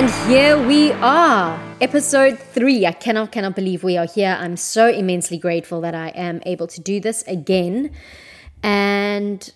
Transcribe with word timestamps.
And 0.00 0.08
here 0.30 0.56
we 0.66 0.92
are, 0.92 1.60
episode 1.82 2.38
three. 2.38 2.86
I 2.86 2.92
cannot, 2.92 3.32
cannot 3.32 3.54
believe 3.54 3.84
we 3.84 3.98
are 3.98 4.06
here. 4.06 4.34
I'm 4.40 4.56
so 4.56 4.88
immensely 4.88 5.36
grateful 5.36 5.82
that 5.82 5.94
I 5.94 6.08
am 6.08 6.40
able 6.46 6.66
to 6.68 6.80
do 6.80 7.00
this 7.00 7.22
again. 7.24 7.90
And 8.62 9.52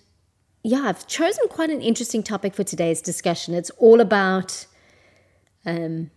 yeah, 0.62 0.83
I've 0.83 1.07
chosen 1.07 1.48
quite 1.48 1.70
an 1.70 1.80
interesting 1.80 2.23
topic 2.23 2.55
for 2.55 2.62
today's 2.62 3.01
discussion. 3.01 3.55
It's 3.55 3.70
all 3.79 4.02
about 4.02 4.66
um, 5.65 6.11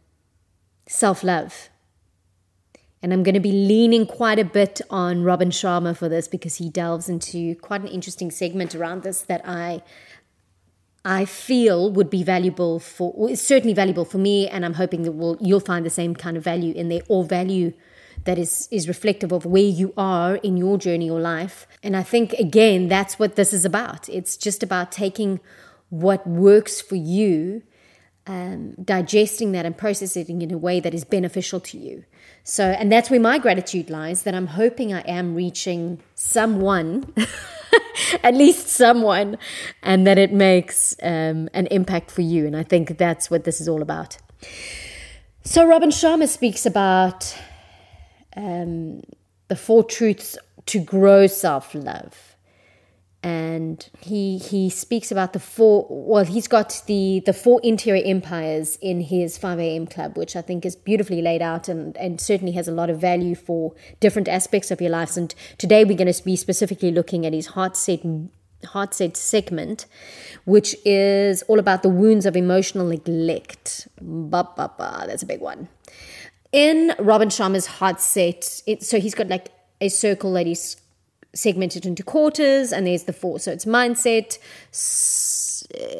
self 0.90 1.24
love. 1.24 1.70
And 3.02 3.14
I'm 3.14 3.24
going 3.24 3.36
to 3.36 3.40
be 3.40 3.54
leaning 3.54 4.06
quite 4.06 4.40
a 4.40 4.44
bit 4.44 4.82
on 4.90 5.24
Robin 5.24 5.52
Sharma 5.52 5.96
for 5.96 6.10
this 6.10 6.28
because 6.28 6.56
he 6.56 6.70
delves 6.70 7.08
into 7.08 7.56
quite 7.56 7.80
an 7.80 7.88
interesting 7.88 8.32
segment 8.32 8.76
around 8.76 9.04
this 9.04 9.22
that 9.22 9.48
I 9.48 9.84
I 11.08 11.24
feel 11.24 11.90
would 11.94 12.10
be 12.10 12.22
valuable 12.22 12.80
for, 12.80 13.14
well, 13.16 13.32
it's 13.32 13.42
certainly 13.42 13.74
valuable 13.74 14.04
for 14.04 14.18
me, 14.18 14.46
and 14.50 14.66
I'm 14.66 14.74
hoping 14.74 15.04
that 15.04 15.14
we'll, 15.14 15.38
you'll 15.40 15.62
find 15.62 15.86
the 15.86 15.90
same 15.90 16.14
kind 16.14 16.36
of 16.36 16.44
value 16.44 16.74
in 16.74 16.90
there, 16.90 17.00
or 17.08 17.24
value 17.24 17.72
that 18.26 18.38
is 18.38 18.68
is 18.72 18.90
reflective 18.90 19.32
of 19.32 19.46
where 19.46 19.64
you 19.64 19.94
are 19.96 20.36
in 20.36 20.58
your 20.58 20.78
journey 20.78 21.10
or 21.10 21.22
life. 21.22 21.66
And 21.82 21.96
I 21.96 22.04
think 22.04 22.34
again, 22.34 22.90
that's 22.90 23.18
what 23.18 23.38
this 23.38 23.54
is 23.54 23.64
about. 23.64 24.10
It's 24.10 24.36
just 24.36 24.64
about 24.64 24.92
taking 24.92 25.40
what 25.90 26.28
works 26.28 26.82
for 26.82 26.96
you, 26.96 27.64
um, 28.26 28.74
digesting 28.84 29.54
that, 29.54 29.66
and 29.66 29.78
processing 29.78 30.42
it 30.42 30.50
in 30.50 30.54
a 30.54 30.58
way 30.58 30.82
that 30.82 30.94
is 30.94 31.06
beneficial 31.06 31.62
to 31.62 31.78
you. 31.78 32.04
So, 32.44 32.66
and 32.66 32.92
that's 32.92 33.10
where 33.10 33.20
my 33.22 33.38
gratitude 33.38 33.90
lies. 33.90 34.24
That 34.24 34.36
I'm 34.36 34.48
hoping 34.48 34.94
I 34.94 35.02
am 35.02 35.36
reaching 35.36 36.02
someone. 36.16 37.14
at 38.24 38.34
least 38.34 38.68
someone, 38.68 39.38
and 39.84 40.06
that 40.08 40.18
it 40.18 40.32
makes 40.32 40.96
um, 41.02 41.50
an 41.54 41.68
impact 41.68 42.12
for 42.12 42.22
you. 42.22 42.46
And 42.46 42.56
I 42.56 42.64
think 42.64 42.98
that's 42.98 43.30
what 43.32 43.44
this 43.44 43.62
is 43.62 43.68
all 43.68 43.82
about. 43.82 44.18
So, 45.44 45.66
Robin 45.66 45.90
Sharma 45.90 46.28
speaks 46.28 46.66
about 46.66 47.36
um, 48.36 49.02
the 49.48 49.56
four 49.56 49.84
truths 49.84 50.38
to 50.68 50.80
grow 50.80 51.28
self 51.28 51.74
love 51.74 52.27
and 53.24 53.90
he 54.00 54.38
he 54.38 54.70
speaks 54.70 55.12
about 55.12 55.34
the 55.34 55.40
four 55.40 55.88
well 55.90 56.24
he's 56.24 56.48
got 56.48 56.84
the 56.86 57.22
the 57.26 57.34
four 57.34 57.60
interior 57.64 58.04
empires 58.06 58.78
in 58.80 59.02
his 59.02 59.40
5am 59.40 59.90
club 59.90 60.16
which 60.16 60.36
i 60.36 60.42
think 60.42 60.66
is 60.66 60.76
beautifully 60.76 61.22
laid 61.22 61.42
out 61.42 61.68
and 61.68 61.98
and 61.98 62.22
certainly 62.22 62.54
has 62.54 62.68
a 62.68 62.72
lot 62.72 62.90
of 62.90 63.00
value 63.00 63.36
for 63.36 63.74
different 64.00 64.28
aspects 64.28 64.72
of 64.72 64.82
your 64.82 64.90
lives. 64.90 65.18
And 65.18 65.34
today 65.58 65.84
we're 65.84 65.98
going 65.98 66.12
to 66.12 66.24
be 66.24 66.36
specifically 66.36 66.92
looking 66.92 67.26
at 67.26 67.34
his 67.34 67.48
heart 67.48 67.76
set 67.76 68.02
heart 68.66 68.94
set 68.94 69.16
segment 69.16 69.86
which 70.46 70.76
is 70.84 71.44
all 71.44 71.60
about 71.60 71.84
the 71.84 71.90
wounds 71.90 72.26
of 72.26 72.36
emotional 72.36 72.88
neglect. 72.88 73.88
Ba, 74.02 74.50
ba, 74.56 74.72
ba, 74.78 75.06
that's 75.08 75.24
a 75.24 75.26
big 75.26 75.42
one. 75.42 75.68
In 76.52 76.94
robin 76.98 77.30
sharma's 77.30 77.68
heart 77.68 78.00
set 78.02 78.62
it, 78.66 78.84
so 78.84 79.00
he's 79.00 79.14
got 79.14 79.28
like 79.28 79.50
a 79.80 79.90
circle 79.90 80.34
that 80.34 80.48
he's 80.48 80.78
segmented 81.34 81.86
into 81.86 82.04
quarters, 82.04 82.72
and 82.72 82.88
there's 82.88 83.04
the 83.04 83.14
four. 83.14 83.40
So 83.40 83.52
it's 83.52 83.66
mindset, 83.66 84.38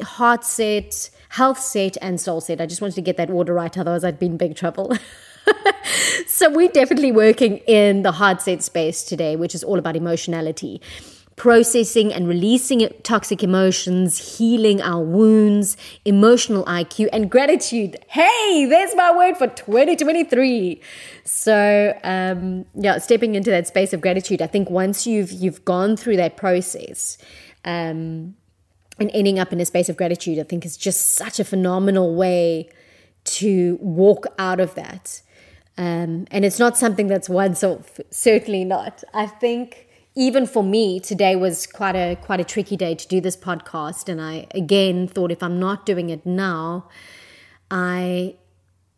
heart 0.04 0.44
set, 0.44 1.10
health 1.30 1.60
set, 1.60 1.96
and 2.00 2.20
soul 2.20 2.40
set. 2.40 2.60
I 2.60 2.66
just 2.66 2.80
wanted 2.80 2.94
to 2.96 3.02
get 3.02 3.16
that 3.16 3.30
order 3.30 3.54
right, 3.54 3.76
otherwise, 3.76 4.04
I'd 4.04 4.18
be 4.18 4.26
in 4.26 4.36
big 4.36 4.56
trouble. 4.56 4.96
so 6.26 6.50
we're 6.50 6.68
definitely 6.68 7.12
working 7.12 7.58
in 7.58 8.02
the 8.02 8.12
heart 8.12 8.42
set 8.42 8.62
space 8.62 9.02
today, 9.04 9.36
which 9.36 9.54
is 9.54 9.62
all 9.62 9.78
about 9.78 9.96
emotionality 9.96 10.80
processing 11.38 12.12
and 12.12 12.28
releasing 12.28 12.86
toxic 13.02 13.42
emotions, 13.42 14.36
healing 14.36 14.82
our 14.82 15.02
wounds, 15.02 15.76
emotional 16.04 16.64
IQ, 16.66 17.08
and 17.12 17.30
gratitude. 17.30 17.96
Hey, 18.08 18.66
there's 18.68 18.94
my 18.94 19.16
word 19.16 19.36
for 19.38 19.46
2023. 19.46 20.80
So, 21.24 21.98
um, 22.04 22.66
yeah, 22.74 22.98
stepping 22.98 23.34
into 23.34 23.50
that 23.50 23.66
space 23.66 23.92
of 23.92 24.00
gratitude. 24.00 24.42
I 24.42 24.46
think 24.46 24.68
once 24.68 25.06
you've 25.06 25.32
you've 25.32 25.64
gone 25.64 25.96
through 25.96 26.16
that 26.16 26.36
process, 26.36 27.16
um, 27.64 28.34
and 28.98 29.10
ending 29.14 29.38
up 29.38 29.52
in 29.52 29.60
a 29.60 29.64
space 29.64 29.88
of 29.88 29.96
gratitude, 29.96 30.38
I 30.38 30.42
think 30.42 30.66
is 30.66 30.76
just 30.76 31.14
such 31.14 31.38
a 31.38 31.44
phenomenal 31.44 32.14
way 32.14 32.68
to 33.24 33.78
walk 33.80 34.26
out 34.38 34.60
of 34.60 34.74
that. 34.74 35.22
Um, 35.76 36.26
and 36.32 36.44
it's 36.44 36.58
not 36.58 36.76
something 36.76 37.06
that's 37.06 37.28
once 37.28 37.62
off, 37.62 38.00
certainly 38.10 38.64
not. 38.64 39.04
I 39.14 39.26
think 39.26 39.87
even 40.18 40.46
for 40.46 40.64
me, 40.64 40.98
today 40.98 41.36
was 41.36 41.64
quite 41.64 41.94
a 41.94 42.16
quite 42.16 42.40
a 42.40 42.44
tricky 42.44 42.76
day 42.76 42.96
to 42.96 43.06
do 43.06 43.20
this 43.20 43.36
podcast, 43.36 44.08
and 44.08 44.20
I 44.20 44.48
again 44.52 45.06
thought 45.06 45.30
if 45.30 45.44
I'm 45.44 45.60
not 45.60 45.86
doing 45.86 46.10
it 46.10 46.26
now, 46.26 46.88
I 47.70 48.34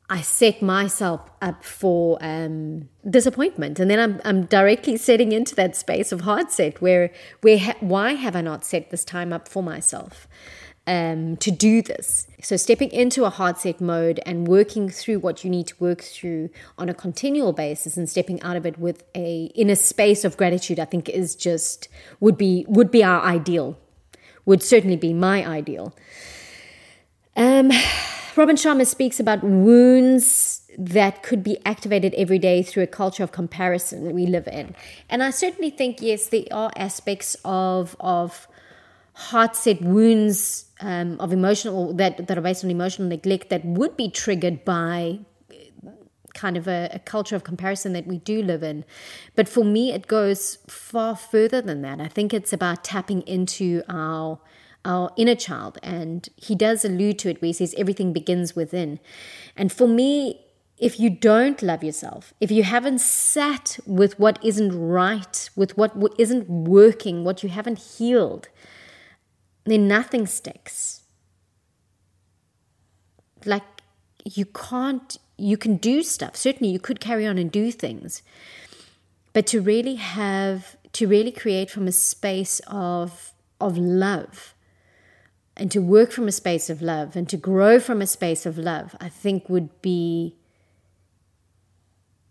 I 0.08 0.22
set 0.22 0.62
myself 0.62 1.20
up 1.42 1.62
for 1.62 2.16
um, 2.22 2.88
disappointment, 3.08 3.78
and 3.78 3.90
then 3.90 4.00
I'm 4.00 4.20
I'm 4.24 4.46
directly 4.46 4.96
setting 4.96 5.32
into 5.32 5.54
that 5.56 5.76
space 5.76 6.10
of 6.10 6.22
heart 6.22 6.50
set 6.50 6.80
where 6.80 7.12
where 7.42 7.58
ha- 7.58 7.76
why 7.80 8.14
have 8.14 8.34
I 8.34 8.40
not 8.40 8.64
set 8.64 8.90
this 8.90 9.04
time 9.04 9.30
up 9.30 9.46
for 9.46 9.62
myself? 9.62 10.26
Um, 10.90 11.36
to 11.36 11.52
do 11.52 11.82
this. 11.82 12.26
So, 12.42 12.56
stepping 12.56 12.90
into 12.90 13.24
a 13.24 13.30
heart 13.30 13.60
set 13.60 13.80
mode 13.80 14.18
and 14.26 14.48
working 14.48 14.88
through 14.88 15.20
what 15.20 15.44
you 15.44 15.50
need 15.50 15.68
to 15.68 15.76
work 15.78 16.02
through 16.02 16.50
on 16.78 16.88
a 16.88 16.94
continual 16.94 17.52
basis 17.52 17.96
and 17.96 18.10
stepping 18.10 18.42
out 18.42 18.56
of 18.56 18.66
it 18.66 18.76
with 18.76 19.04
a 19.14 19.52
in 19.54 19.70
a 19.70 19.76
space 19.76 20.24
of 20.24 20.36
gratitude, 20.36 20.80
I 20.80 20.86
think 20.86 21.08
is 21.08 21.36
just 21.36 21.88
would 22.18 22.36
be 22.36 22.64
would 22.66 22.90
be 22.90 23.04
our 23.04 23.22
ideal, 23.22 23.78
would 24.46 24.64
certainly 24.64 24.96
be 24.96 25.14
my 25.14 25.46
ideal. 25.46 25.94
Um, 27.36 27.70
Robin 28.34 28.56
Sharma 28.56 28.84
speaks 28.84 29.20
about 29.20 29.44
wounds 29.44 30.62
that 30.76 31.22
could 31.22 31.44
be 31.44 31.58
activated 31.64 32.14
every 32.14 32.40
day 32.40 32.64
through 32.64 32.82
a 32.82 32.88
culture 32.88 33.22
of 33.22 33.30
comparison 33.30 34.12
we 34.12 34.26
live 34.26 34.48
in, 34.48 34.74
and 35.08 35.22
I 35.22 35.30
certainly 35.30 35.70
think 35.70 36.02
yes, 36.02 36.26
there 36.26 36.46
are 36.50 36.72
aspects 36.74 37.36
of 37.44 37.94
of 38.00 38.48
heart 39.20 39.54
set 39.54 39.82
wounds 39.82 40.64
um, 40.80 41.20
of 41.20 41.32
emotional 41.32 41.92
that 41.94 42.26
that 42.26 42.38
are 42.38 42.40
based 42.40 42.64
on 42.64 42.70
emotional 42.70 43.06
neglect 43.06 43.50
that 43.50 43.64
would 43.64 43.96
be 43.96 44.08
triggered 44.10 44.64
by 44.64 45.18
kind 46.32 46.56
of 46.56 46.66
a, 46.66 46.88
a, 46.92 46.98
culture 47.00 47.36
of 47.36 47.44
comparison 47.44 47.92
that 47.92 48.06
we 48.06 48.18
do 48.18 48.42
live 48.42 48.62
in. 48.62 48.84
But 49.34 49.48
for 49.48 49.64
me, 49.64 49.92
it 49.92 50.06
goes 50.06 50.58
far 50.68 51.16
further 51.16 51.60
than 51.60 51.82
that. 51.82 52.00
I 52.00 52.08
think 52.08 52.32
it's 52.32 52.52
about 52.52 52.84
tapping 52.84 53.22
into 53.22 53.82
our 53.88 54.40
our 54.86 55.12
inner 55.18 55.34
child, 55.34 55.76
and 55.82 56.26
he 56.36 56.54
does 56.54 56.86
allude 56.86 57.18
to 57.18 57.28
it 57.28 57.42
where 57.42 57.48
he 57.48 57.52
says 57.52 57.74
everything 57.76 58.14
begins 58.14 58.56
within. 58.56 58.98
And 59.54 59.70
for 59.70 59.86
me, 59.86 60.40
if 60.78 60.98
you 60.98 61.10
don't 61.10 61.60
love 61.60 61.84
yourself, 61.84 62.32
if 62.40 62.50
you 62.50 62.62
haven't 62.62 63.00
sat 63.02 63.78
with 63.84 64.18
what 64.18 64.42
isn't 64.42 64.72
right, 64.72 65.50
with 65.54 65.76
what 65.76 65.92
isn't 66.18 66.48
working, 66.48 67.22
what 67.22 67.42
you 67.42 67.50
haven't 67.50 67.78
healed, 67.78 68.48
then 69.64 69.88
nothing 69.88 70.26
sticks. 70.26 71.02
Like 73.44 73.62
you 74.24 74.46
can't, 74.46 75.18
you 75.36 75.56
can 75.56 75.76
do 75.76 76.02
stuff. 76.02 76.36
Certainly, 76.36 76.72
you 76.72 76.78
could 76.78 77.00
carry 77.00 77.26
on 77.26 77.38
and 77.38 77.50
do 77.50 77.72
things. 77.72 78.22
But 79.32 79.46
to 79.48 79.60
really 79.60 79.94
have, 79.94 80.76
to 80.94 81.06
really 81.06 81.32
create 81.32 81.70
from 81.70 81.86
a 81.86 81.92
space 81.92 82.60
of, 82.66 83.32
of 83.60 83.78
love, 83.78 84.54
and 85.56 85.70
to 85.70 85.80
work 85.80 86.10
from 86.10 86.26
a 86.26 86.32
space 86.32 86.70
of 86.70 86.80
love 86.80 87.14
and 87.16 87.28
to 87.28 87.36
grow 87.36 87.78
from 87.78 88.00
a 88.00 88.06
space 88.06 88.46
of 88.46 88.56
love, 88.56 88.96
I 89.00 89.08
think 89.08 89.48
would 89.48 89.82
be 89.82 90.36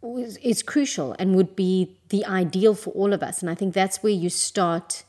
is 0.02 0.64
crucial 0.64 1.16
and 1.20 1.36
would 1.36 1.56
be 1.56 1.98
the 2.10 2.26
ideal 2.26 2.74
for 2.74 2.92
all 2.92 3.14
of 3.14 3.22
us. 3.22 3.42
And 3.42 3.50
I 3.50 3.56
think 3.56 3.74
that's 3.74 4.02
where 4.02 4.14
you 4.14 4.30
start 4.30 5.04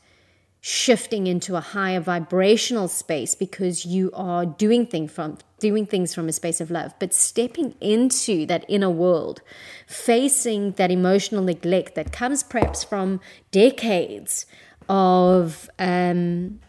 shifting 0.63 1.25
into 1.25 1.55
a 1.55 1.59
higher 1.59 1.99
vibrational 1.99 2.87
space 2.87 3.33
because 3.33 3.83
you 3.83 4.11
are 4.13 4.45
doing 4.45 4.85
things 4.85 5.11
from 5.11 5.35
doing 5.59 5.87
things 5.87 6.13
from 6.13 6.29
a 6.29 6.31
space 6.31 6.61
of 6.61 6.69
love. 6.69 6.93
But 6.99 7.13
stepping 7.15 7.73
into 7.81 8.45
that 8.45 8.63
inner 8.67 8.89
world 8.89 9.41
facing 9.87 10.73
that 10.73 10.91
emotional 10.91 11.43
neglect 11.43 11.95
that 11.95 12.11
comes 12.11 12.43
perhaps 12.43 12.83
from 12.83 13.19
decades 13.49 14.45
of 14.87 15.67
um, 15.79 16.59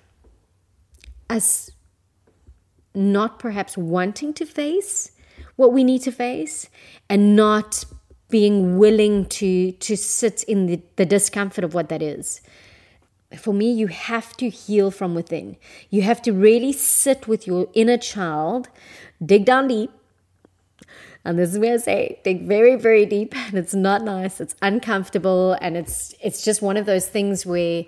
us 1.29 1.71
not 2.95 3.38
perhaps 3.38 3.77
wanting 3.77 4.33
to 4.35 4.47
face 4.47 5.12
what 5.56 5.73
we 5.73 5.85
need 5.85 6.00
to 6.03 6.12
face 6.12 6.69
and 7.09 7.37
not 7.37 7.85
being 8.31 8.79
willing 8.79 9.27
to 9.27 9.73
to 9.73 9.97
sit 9.97 10.43
in 10.45 10.65
the, 10.67 10.81
the 10.97 11.05
discomfort 11.05 11.65
of 11.65 11.75
what 11.75 11.91
that 11.91 12.00
is 12.00 12.41
for 13.38 13.52
me, 13.52 13.73
you 13.73 13.87
have 13.88 14.37
to 14.38 14.49
heal 14.49 14.90
from 14.90 15.14
within. 15.14 15.56
You 15.90 16.02
have 16.02 16.23
to 16.23 16.32
really 16.32 16.73
sit 16.73 17.26
with 17.29 17.46
your 17.46 17.69
inner 17.75 17.99
child, 17.99 18.69
dig 19.25 19.44
down 19.44 19.69
deep. 19.69 19.90
And 21.25 21.38
this 21.38 21.52
is 21.52 21.58
where 21.58 21.75
I 21.75 21.76
say, 21.76 22.20
dig 22.25 22.43
very, 22.43 22.75
very 22.76 23.06
deep. 23.06 23.34
And 23.49 23.55
it's 23.58 23.75
not 23.75 24.02
nice. 24.02 24.40
It's 24.40 24.56
uncomfortable. 24.62 25.56
And 25.61 25.76
it's 25.76 26.14
it's 26.20 26.44
just 26.44 26.62
one 26.62 26.76
of 26.76 26.87
those 26.87 27.08
things 27.08 27.46
where 27.46 27.84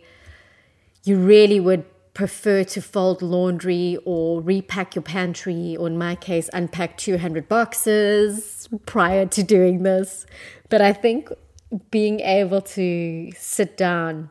you 1.04 1.18
really 1.18 1.60
would 1.60 1.84
prefer 2.14 2.62
to 2.62 2.80
fold 2.80 3.20
laundry 3.22 3.98
or 4.04 4.40
repack 4.40 4.94
your 4.94 5.02
pantry, 5.02 5.76
or 5.76 5.88
in 5.88 5.98
my 5.98 6.14
case, 6.14 6.48
unpack 6.52 6.96
200 6.96 7.48
boxes 7.48 8.68
prior 8.86 9.26
to 9.26 9.42
doing 9.42 9.82
this. 9.82 10.24
But 10.68 10.80
I 10.80 10.92
think 10.92 11.30
being 11.90 12.20
able 12.20 12.60
to 12.60 13.32
sit 13.36 13.76
down 13.76 14.30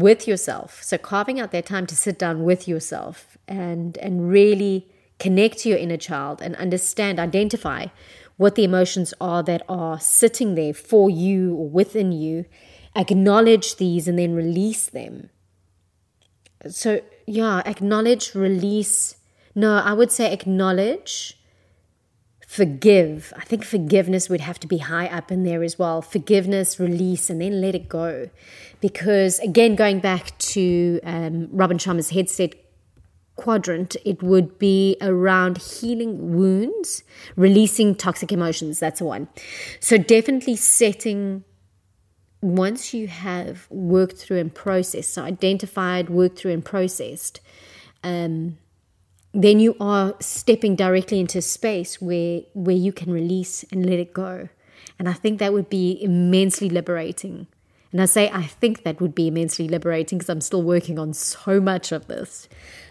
with 0.00 0.26
yourself, 0.26 0.82
so 0.82 0.98
carving 0.98 1.40
out 1.40 1.52
that 1.52 1.66
time 1.66 1.86
to 1.86 1.96
sit 1.96 2.18
down 2.18 2.44
with 2.44 2.66
yourself 2.66 3.36
and, 3.48 3.96
and 3.98 4.28
really 4.28 4.88
connect 5.18 5.58
to 5.58 5.68
your 5.68 5.78
inner 5.78 5.96
child 5.96 6.42
and 6.42 6.54
understand, 6.56 7.18
identify 7.18 7.86
what 8.36 8.54
the 8.54 8.64
emotions 8.64 9.14
are 9.20 9.42
that 9.42 9.62
are 9.68 9.98
sitting 9.98 10.54
there 10.54 10.74
for 10.74 11.08
you 11.08 11.54
or 11.54 11.68
within 11.68 12.12
you, 12.12 12.44
acknowledge 12.94 13.76
these 13.76 14.06
and 14.06 14.18
then 14.18 14.34
release 14.34 14.88
them. 14.88 15.30
So, 16.68 17.00
yeah, 17.26 17.62
acknowledge, 17.64 18.34
release. 18.34 19.16
No, 19.54 19.76
I 19.76 19.92
would 19.92 20.12
say 20.12 20.32
acknowledge, 20.32 21.38
forgive. 22.46 23.32
I 23.36 23.44
think 23.44 23.64
forgiveness 23.64 24.28
would 24.28 24.40
have 24.40 24.60
to 24.60 24.66
be 24.66 24.78
high 24.78 25.06
up 25.06 25.30
in 25.32 25.44
there 25.44 25.62
as 25.62 25.78
well. 25.78 26.02
Forgiveness, 26.02 26.78
release, 26.78 27.30
and 27.30 27.40
then 27.40 27.60
let 27.60 27.74
it 27.74 27.88
go. 27.88 28.30
Because, 28.80 29.38
again, 29.40 29.74
going 29.74 30.00
back 30.00 30.36
to 30.38 31.00
um, 31.02 31.48
Robin 31.50 31.78
Sharma's 31.78 32.10
heart 32.10 32.28
set 32.28 32.54
quadrant, 33.36 33.96
it 34.04 34.22
would 34.22 34.58
be 34.58 34.96
around 35.00 35.58
healing 35.58 36.34
wounds, 36.34 37.02
releasing 37.36 37.94
toxic 37.94 38.32
emotions. 38.32 38.80
That's 38.80 39.00
one. 39.00 39.28
So 39.80 39.96
definitely 39.96 40.56
setting 40.56 41.44
once 42.42 42.92
you 42.94 43.08
have 43.08 43.66
worked 43.70 44.16
through 44.16 44.38
and 44.38 44.54
processed, 44.54 45.14
so 45.14 45.22
identified, 45.22 46.08
worked 46.08 46.38
through 46.38 46.52
and 46.52 46.64
processed, 46.64 47.40
um, 48.02 48.58
then 49.32 49.60
you 49.60 49.76
are 49.80 50.14
stepping 50.20 50.76
directly 50.76 51.20
into 51.20 51.42
space 51.42 52.00
where 52.00 52.40
where 52.54 52.76
you 52.76 52.92
can 52.92 53.12
release 53.12 53.64
and 53.70 53.84
let 53.84 53.98
it 53.98 54.14
go. 54.14 54.48
And 54.98 55.08
I 55.08 55.12
think 55.12 55.38
that 55.40 55.52
would 55.52 55.68
be 55.68 56.02
immensely 56.02 56.70
liberating. 56.70 57.46
And 57.96 58.02
I 58.02 58.04
say 58.04 58.30
I 58.30 58.42
think 58.42 58.82
that 58.82 59.00
would 59.00 59.14
be 59.14 59.28
immensely 59.28 59.68
liberating 59.68 60.18
because 60.18 60.28
I'm 60.28 60.42
still 60.42 60.62
working 60.62 60.98
on 60.98 61.14
so 61.14 61.60
much 61.60 61.92
of 61.92 62.08
this 62.08 62.46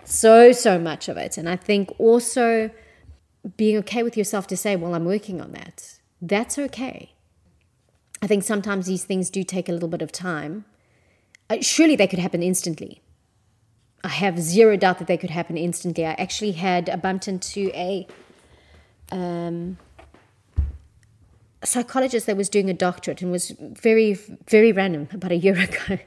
so, 0.06 0.52
so 0.52 0.80
much 0.80 1.10
of 1.10 1.18
it. 1.18 1.38
And 1.38 1.50
I 1.50 1.56
think 1.56 1.94
also 2.00 2.70
being 3.58 3.78
okay 3.78 4.04
with 4.04 4.16
yourself 4.16 4.48
to 4.48 4.58
say, 4.58 4.76
well, 4.76 4.96
I'm 4.96 5.06
working 5.06 5.42
on 5.42 5.52
that. 5.52 6.00
That's 6.22 6.58
okay. 6.58 7.14
I 8.22 8.28
think 8.28 8.44
sometimes 8.44 8.88
these 8.88 9.04
things 9.04 9.30
do 9.30 9.44
take 9.44 9.68
a 9.70 9.72
little 9.72 9.90
bit 9.90 10.02
of 10.02 10.12
time. 10.12 10.66
Uh, 11.50 11.58
surely 11.62 11.96
they 11.96 12.08
could 12.08 12.20
happen 12.20 12.42
instantly. 12.42 13.02
I 14.04 14.10
have 14.10 14.40
zero 14.40 14.78
doubt 14.78 15.00
that 15.00 15.08
they 15.08 15.18
could 15.18 15.32
happen 15.32 15.58
instantly. 15.58 16.06
I 16.06 16.14
actually 16.14 16.54
had 16.54 16.90
a 16.90 16.98
bumped 16.98 17.28
into 17.28 17.72
a, 17.74 18.08
um, 19.12 19.78
psychologist 21.66 22.26
that 22.28 22.38
was 22.38 22.50
doing 22.50 22.70
a 22.70 22.74
doctorate 22.74 23.22
and 23.22 23.32
was 23.32 23.52
very, 23.60 24.14
very 24.48 24.72
random 24.72 25.08
about 25.12 25.32
a 25.32 25.36
year 25.36 25.58
ago 25.60 26.00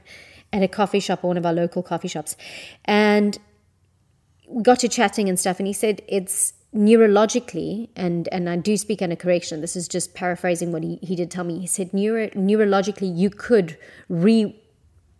at 0.51 0.63
a 0.63 0.67
coffee 0.67 0.99
shop, 0.99 1.23
one 1.23 1.37
of 1.37 1.45
our 1.45 1.53
local 1.53 1.83
coffee 1.83 2.07
shops. 2.07 2.35
And 2.85 3.37
we 4.47 4.63
got 4.63 4.79
to 4.79 4.89
chatting 4.89 5.29
and 5.29 5.39
stuff, 5.39 5.59
and 5.59 5.67
he 5.67 5.73
said 5.73 6.01
it's 6.07 6.53
neurologically, 6.73 7.89
and 7.95 8.27
and 8.31 8.49
I 8.49 8.55
do 8.55 8.77
speak 8.77 9.01
under 9.01 9.15
correction. 9.15 9.61
This 9.61 9.75
is 9.75 9.87
just 9.87 10.13
paraphrasing 10.13 10.71
what 10.71 10.83
he, 10.83 10.99
he 11.01 11.15
did 11.15 11.31
tell 11.31 11.43
me. 11.43 11.59
He 11.59 11.67
said 11.67 11.93
neuro, 11.93 12.29
neurologically 12.29 13.15
you 13.15 13.29
could 13.29 13.77
re 14.07 14.55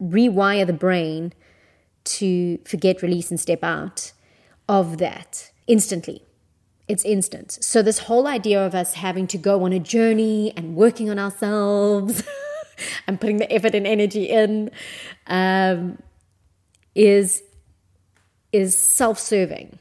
rewire 0.01 0.65
the 0.65 0.73
brain 0.73 1.33
to 2.05 2.57
forget, 2.65 3.01
release, 3.01 3.29
and 3.29 3.39
step 3.39 3.63
out 3.63 4.13
of 4.67 4.97
that 4.97 5.51
instantly. 5.67 6.23
It's 6.89 7.05
instant. 7.05 7.51
So 7.61 7.83
this 7.83 7.99
whole 7.99 8.25
idea 8.25 8.65
of 8.65 8.73
us 8.73 8.95
having 8.95 9.27
to 9.27 9.37
go 9.37 9.63
on 9.63 9.71
a 9.71 9.79
journey 9.79 10.51
and 10.57 10.75
working 10.75 11.07
on 11.11 11.19
ourselves 11.19 12.23
and 13.07 13.21
putting 13.21 13.37
the 13.37 13.51
effort 13.53 13.75
and 13.75 13.85
energy 13.85 14.27
in 14.27 14.71
um, 15.27 16.01
is 16.95 17.43
is 18.51 18.75
self 18.75 19.19
serving. 19.19 19.77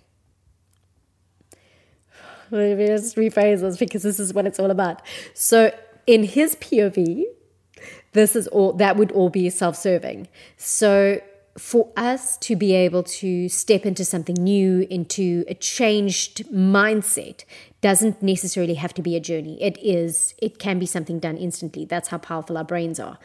Let 2.51 2.77
me 2.77 2.87
just 2.87 3.17
rephrase 3.17 3.63
this 3.63 3.79
because 3.79 4.03
this 4.03 4.21
is 4.21 4.35
what 4.35 4.47
it's 4.47 4.61
all 4.61 4.71
about. 4.71 5.01
So, 5.33 5.75
in 6.07 6.25
his 6.25 6.57
POV, 6.57 7.25
this 8.13 8.37
is 8.37 8.47
all 8.49 8.75
that 8.75 8.97
would 8.97 9.13
all 9.13 9.31
be 9.31 9.49
self 9.49 9.77
serving. 9.77 10.29
So, 10.59 11.23
for 11.59 11.93
us 11.97 12.37
to 12.39 12.57
be 12.57 12.73
able 12.73 13.03
to 13.03 13.49
step 13.49 13.85
into 13.85 14.05
something 14.05 14.37
new, 14.37 14.87
into 14.89 15.45
a 15.49 15.55
changed 15.55 16.47
mindset, 16.51 17.45
doesn't 17.81 18.23
necessarily 18.23 18.75
have 18.75 18.95
to 18.95 19.03
be 19.03 19.17
a 19.17 19.21
journey. 19.21 19.61
It 19.63 19.79
is, 19.79 20.35
it 20.39 20.59
can 20.59 20.79
be 20.79 20.87
something 20.87 21.19
done 21.19 21.37
instantly. 21.37 21.85
That's 21.85 22.09
how 22.09 22.19
powerful 22.19 22.57
our 22.57 22.65
brains 22.65 22.99
are. 22.99 23.19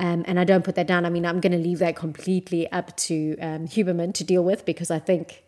Um, 0.00 0.24
and 0.26 0.38
I 0.38 0.44
don't 0.44 0.64
put 0.64 0.74
that 0.76 0.86
down. 0.86 1.04
I 1.04 1.10
mean, 1.10 1.26
I'm 1.26 1.40
going 1.40 1.52
to 1.52 1.58
leave 1.58 1.78
that 1.80 1.96
completely 1.96 2.70
up 2.72 2.96
to 2.96 3.36
um, 3.40 3.66
Huberman 3.68 4.14
to 4.14 4.24
deal 4.24 4.44
with 4.44 4.64
because 4.64 4.90
I 4.90 4.98
think 4.98 5.44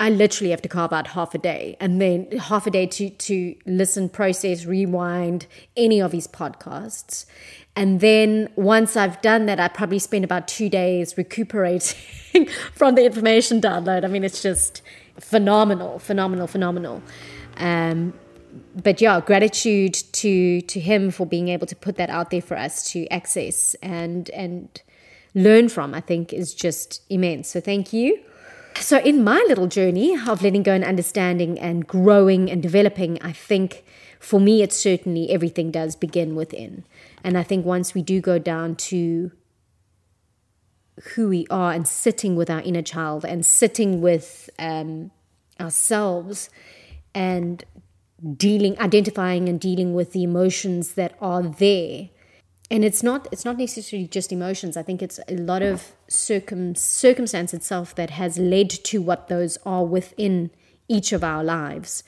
I 0.00 0.08
literally 0.08 0.50
have 0.50 0.62
to 0.62 0.68
carve 0.68 0.94
out 0.94 1.08
half 1.08 1.34
a 1.34 1.38
day 1.38 1.76
and 1.78 2.00
then 2.00 2.30
half 2.38 2.66
a 2.66 2.70
day 2.70 2.86
to, 2.86 3.10
to 3.10 3.54
listen, 3.66 4.08
process, 4.08 4.64
rewind 4.64 5.46
any 5.76 6.00
of 6.00 6.12
his 6.12 6.26
podcasts. 6.26 7.26
And 7.76 8.00
then 8.00 8.48
once 8.56 8.96
I've 8.96 9.20
done 9.22 9.46
that, 9.46 9.60
I 9.60 9.68
probably 9.68 9.98
spend 9.98 10.24
about 10.24 10.48
two 10.48 10.68
days 10.68 11.16
recuperating 11.16 12.46
from 12.74 12.94
the 12.94 13.04
information 13.04 13.60
download. 13.60 14.04
I 14.04 14.08
mean, 14.08 14.24
it's 14.24 14.42
just 14.42 14.82
phenomenal, 15.18 15.98
phenomenal, 15.98 16.46
phenomenal. 16.46 17.02
Um, 17.56 18.14
but 18.74 19.00
yeah, 19.00 19.20
gratitude 19.20 19.94
to 19.94 20.60
to 20.62 20.80
him 20.80 21.10
for 21.10 21.26
being 21.26 21.48
able 21.48 21.66
to 21.68 21.76
put 21.76 21.96
that 21.96 22.10
out 22.10 22.30
there 22.30 22.42
for 22.42 22.56
us 22.56 22.90
to 22.92 23.06
access 23.08 23.74
and 23.82 24.28
and 24.30 24.82
learn 25.34 25.68
from. 25.68 25.94
I 25.94 26.00
think 26.00 26.32
is 26.32 26.52
just 26.54 27.02
immense. 27.08 27.48
So 27.48 27.60
thank 27.60 27.92
you. 27.92 28.18
So 28.76 28.98
in 28.98 29.22
my 29.22 29.44
little 29.48 29.66
journey 29.66 30.16
of 30.16 30.42
letting 30.42 30.62
go 30.62 30.72
and 30.72 30.84
understanding 30.84 31.58
and 31.58 31.86
growing 31.86 32.50
and 32.50 32.62
developing, 32.62 33.20
I 33.20 33.32
think 33.32 33.84
for 34.20 34.38
me 34.38 34.62
it's 34.62 34.76
certainly 34.76 35.30
everything 35.30 35.72
does 35.72 35.96
begin 35.96 36.36
within. 36.36 36.84
And 37.24 37.36
I 37.36 37.42
think 37.42 37.66
once 37.66 37.94
we 37.94 38.02
do 38.02 38.20
go 38.20 38.38
down 38.38 38.76
to 38.76 39.32
who 41.14 41.30
we 41.30 41.46
are 41.50 41.72
and 41.72 41.88
sitting 41.88 42.36
with 42.36 42.50
our 42.50 42.60
inner 42.60 42.82
child 42.82 43.24
and 43.24 43.44
sitting 43.44 44.02
with 44.02 44.50
um, 44.58 45.10
ourselves 45.58 46.50
and 47.14 47.64
dealing 48.36 48.78
identifying 48.78 49.48
and 49.48 49.58
dealing 49.58 49.94
with 49.94 50.12
the 50.12 50.22
emotions 50.22 50.92
that 50.94 51.16
are 51.22 51.42
there. 51.42 52.10
And 52.70 52.84
it's 52.84 53.02
not 53.02 53.26
it's 53.32 53.46
not 53.46 53.56
necessarily 53.56 54.06
just 54.06 54.30
emotions. 54.30 54.76
I 54.76 54.82
think 54.82 55.02
it's 55.02 55.18
a 55.28 55.36
lot 55.36 55.62
of 55.62 55.92
circum 56.08 56.74
circumstance 56.74 57.54
itself 57.54 57.94
that 57.94 58.10
has 58.10 58.38
led 58.38 58.68
to 58.68 59.00
what 59.00 59.28
those 59.28 59.56
are 59.64 59.84
within 59.84 60.50
each 60.88 61.12
of 61.12 61.24
our 61.24 61.42
lives 61.42 62.04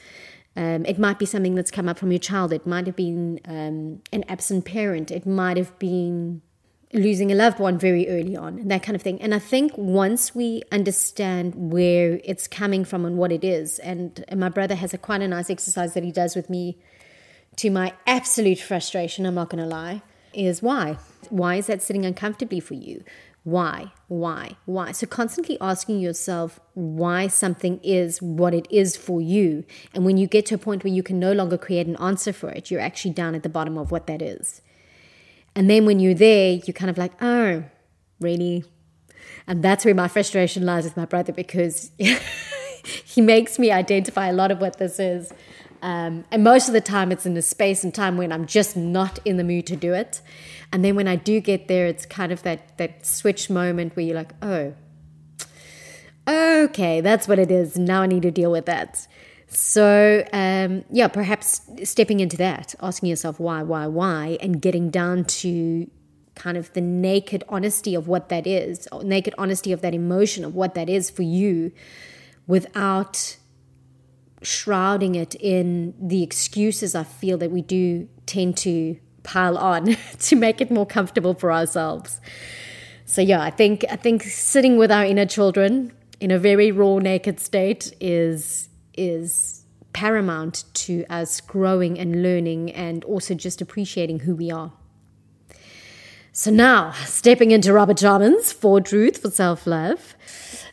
um, 0.56 0.84
it 0.84 0.98
might 0.98 1.18
be 1.18 1.26
something 1.26 1.54
that's 1.54 1.70
come 1.70 1.88
up 1.88 1.98
from 1.98 2.12
your 2.12 2.18
child 2.18 2.52
it 2.52 2.66
might 2.66 2.86
have 2.86 2.96
been 2.96 3.40
um, 3.46 4.02
an 4.12 4.24
absent 4.28 4.64
parent 4.64 5.10
it 5.10 5.26
might 5.26 5.56
have 5.56 5.78
been 5.78 6.42
losing 6.92 7.32
a 7.32 7.34
loved 7.34 7.58
one 7.58 7.78
very 7.78 8.08
early 8.08 8.36
on 8.36 8.68
that 8.68 8.82
kind 8.82 8.94
of 8.94 9.02
thing. 9.02 9.20
And 9.22 9.34
I 9.34 9.38
think 9.38 9.76
once 9.76 10.34
we 10.34 10.62
understand 10.70 11.54
where 11.54 12.20
it's 12.24 12.46
coming 12.46 12.84
from 12.84 13.04
and 13.04 13.16
what 13.16 13.32
it 13.32 13.44
is, 13.44 13.78
and, 13.78 14.24
and 14.28 14.38
my 14.38 14.48
brother 14.48 14.74
has 14.74 14.92
a 14.92 14.98
quite 14.98 15.22
a 15.22 15.28
nice 15.28 15.48
exercise 15.48 15.94
that 15.94 16.04
he 16.04 16.12
does 16.12 16.36
with 16.36 16.50
me 16.50 16.78
to 17.56 17.70
my 17.70 17.94
absolute 18.06 18.58
frustration, 18.58 19.24
I'm 19.24 19.34
not 19.34 19.48
going 19.48 19.62
to 19.62 19.68
lie, 19.68 20.02
is 20.34 20.62
why? 20.62 20.98
Why 21.30 21.56
is 21.56 21.66
that 21.66 21.82
sitting 21.82 22.04
uncomfortably 22.04 22.60
for 22.60 22.74
you? 22.74 23.04
Why? 23.44 23.92
Why? 24.06 24.56
Why? 24.66 24.92
So 24.92 25.06
constantly 25.06 25.58
asking 25.60 25.98
yourself 25.98 26.60
why 26.74 27.26
something 27.26 27.80
is 27.82 28.22
what 28.22 28.54
it 28.54 28.68
is 28.70 28.96
for 28.96 29.20
you. 29.20 29.64
And 29.92 30.04
when 30.04 30.16
you 30.16 30.28
get 30.28 30.46
to 30.46 30.54
a 30.54 30.58
point 30.58 30.84
where 30.84 30.92
you 30.92 31.02
can 31.02 31.18
no 31.18 31.32
longer 31.32 31.58
create 31.58 31.88
an 31.88 31.96
answer 31.96 32.32
for 32.32 32.50
it, 32.50 32.70
you're 32.70 32.80
actually 32.80 33.12
down 33.12 33.34
at 33.34 33.42
the 33.42 33.48
bottom 33.48 33.76
of 33.76 33.90
what 33.90 34.06
that 34.06 34.22
is. 34.22 34.62
And 35.56 35.68
then 35.68 35.86
when 35.86 35.98
you're 35.98 36.14
there, 36.14 36.52
you're 36.64 36.72
kind 36.72 36.90
of 36.90 36.96
like, 36.96 37.20
oh, 37.20 37.64
really? 38.20 38.64
And 39.46 39.62
that's 39.62 39.84
where 39.84 39.94
my 39.94 40.08
frustration 40.08 40.64
lies 40.64 40.84
with 40.84 40.96
my 40.96 41.04
brother 41.04 41.32
because 41.32 41.90
he 42.84 43.20
makes 43.20 43.58
me 43.58 43.72
identify 43.72 44.28
a 44.28 44.32
lot 44.32 44.52
of 44.52 44.60
what 44.60 44.78
this 44.78 45.00
is. 45.00 45.32
Um, 45.82 46.24
and 46.30 46.44
most 46.44 46.68
of 46.68 46.74
the 46.74 46.80
time, 46.80 47.10
it's 47.12 47.26
in 47.26 47.36
a 47.36 47.42
space 47.42 47.82
and 47.84 47.92
time 47.92 48.16
when 48.16 48.32
I'm 48.32 48.46
just 48.46 48.76
not 48.76 49.18
in 49.24 49.36
the 49.36 49.44
mood 49.44 49.66
to 49.66 49.76
do 49.76 49.92
it. 49.92 50.22
And 50.72 50.84
then 50.84 50.94
when 50.94 51.08
I 51.08 51.16
do 51.16 51.40
get 51.40 51.68
there, 51.68 51.86
it's 51.86 52.06
kind 52.06 52.32
of 52.32 52.42
that 52.44 52.78
that 52.78 53.04
switch 53.04 53.50
moment 53.50 53.96
where 53.96 54.06
you're 54.06 54.16
like, 54.16 54.32
oh, 54.40 54.74
okay, 56.26 57.00
that's 57.00 57.26
what 57.26 57.38
it 57.38 57.50
is. 57.50 57.76
Now 57.76 58.02
I 58.02 58.06
need 58.06 58.22
to 58.22 58.30
deal 58.30 58.52
with 58.52 58.66
that. 58.66 59.06
So, 59.48 60.26
um, 60.32 60.84
yeah, 60.90 61.08
perhaps 61.08 61.60
stepping 61.84 62.20
into 62.20 62.38
that, 62.38 62.74
asking 62.80 63.10
yourself 63.10 63.38
why, 63.38 63.62
why, 63.62 63.86
why, 63.86 64.38
and 64.40 64.62
getting 64.62 64.88
down 64.88 65.24
to 65.24 65.90
kind 66.34 66.56
of 66.56 66.72
the 66.72 66.80
naked 66.80 67.44
honesty 67.50 67.94
of 67.94 68.08
what 68.08 68.30
that 68.30 68.46
is, 68.46 68.88
naked 69.02 69.34
honesty 69.36 69.72
of 69.72 69.82
that 69.82 69.92
emotion 69.92 70.44
of 70.44 70.54
what 70.54 70.74
that 70.74 70.88
is 70.88 71.10
for 71.10 71.22
you 71.22 71.70
without 72.46 73.36
shrouding 74.42 75.14
it 75.14 75.34
in 75.36 75.94
the 76.00 76.22
excuses 76.22 76.94
I 76.94 77.04
feel 77.04 77.38
that 77.38 77.50
we 77.50 77.62
do 77.62 78.08
tend 78.26 78.56
to 78.58 78.96
pile 79.22 79.56
on 79.56 79.96
to 80.18 80.36
make 80.36 80.60
it 80.60 80.70
more 80.70 80.86
comfortable 80.86 81.34
for 81.34 81.52
ourselves. 81.52 82.20
So 83.04 83.20
yeah, 83.20 83.42
I 83.42 83.50
think 83.50 83.84
I 83.90 83.96
think 83.96 84.22
sitting 84.22 84.76
with 84.76 84.90
our 84.90 85.04
inner 85.04 85.26
children 85.26 85.92
in 86.20 86.30
a 86.30 86.38
very 86.38 86.70
raw 86.70 86.98
naked 86.98 87.40
state 87.40 87.92
is 88.00 88.68
is 88.94 89.64
paramount 89.92 90.64
to 90.74 91.04
us 91.10 91.40
growing 91.40 91.98
and 91.98 92.22
learning 92.22 92.70
and 92.72 93.04
also 93.04 93.34
just 93.34 93.60
appreciating 93.60 94.20
who 94.20 94.34
we 94.34 94.50
are. 94.50 94.72
So 96.34 96.50
now, 96.50 96.92
stepping 97.04 97.50
into 97.50 97.74
Robert 97.74 97.98
Sharma's 97.98 98.52
Four 98.52 98.80
Truths 98.80 99.18
for 99.18 99.30
Self 99.30 99.66
Love. 99.66 100.14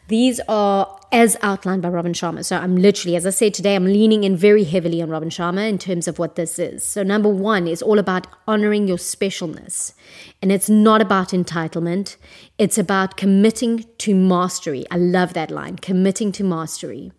These 0.10 0.40
are 0.48 1.00
as 1.12 1.38
outlined 1.44 1.84
by 1.84 1.90
Robin 1.90 2.14
Sharma. 2.14 2.44
So 2.44 2.58
I'm 2.58 2.76
literally, 2.76 3.16
as 3.16 3.28
I 3.28 3.30
said 3.30 3.54
today, 3.54 3.76
I'm 3.76 3.86
leaning 3.86 4.24
in 4.24 4.36
very 4.36 4.64
heavily 4.64 5.02
on 5.04 5.10
Robin 5.10 5.30
Sharma 5.30 5.70
in 5.70 5.78
terms 5.78 6.08
of 6.08 6.18
what 6.18 6.36
this 6.36 6.58
is. 6.58 6.84
So 6.84 7.04
number 7.04 7.30
one 7.30 7.68
is 7.68 7.84
all 7.84 8.00
about 8.00 8.26
honoring 8.48 8.88
your 8.88 8.98
specialness. 8.98 9.94
And 10.42 10.52
it's 10.52 10.70
not 10.70 11.00
about 11.00 11.30
entitlement. 11.30 12.18
It's 12.58 12.80
about 12.80 13.18
committing 13.18 13.86
to 14.00 14.16
mastery. 14.16 14.84
I 14.90 14.98
love 14.98 15.34
that 15.34 15.52
line, 15.52 15.78
committing 15.78 16.32
to 16.34 16.44
mastery. 16.44 17.12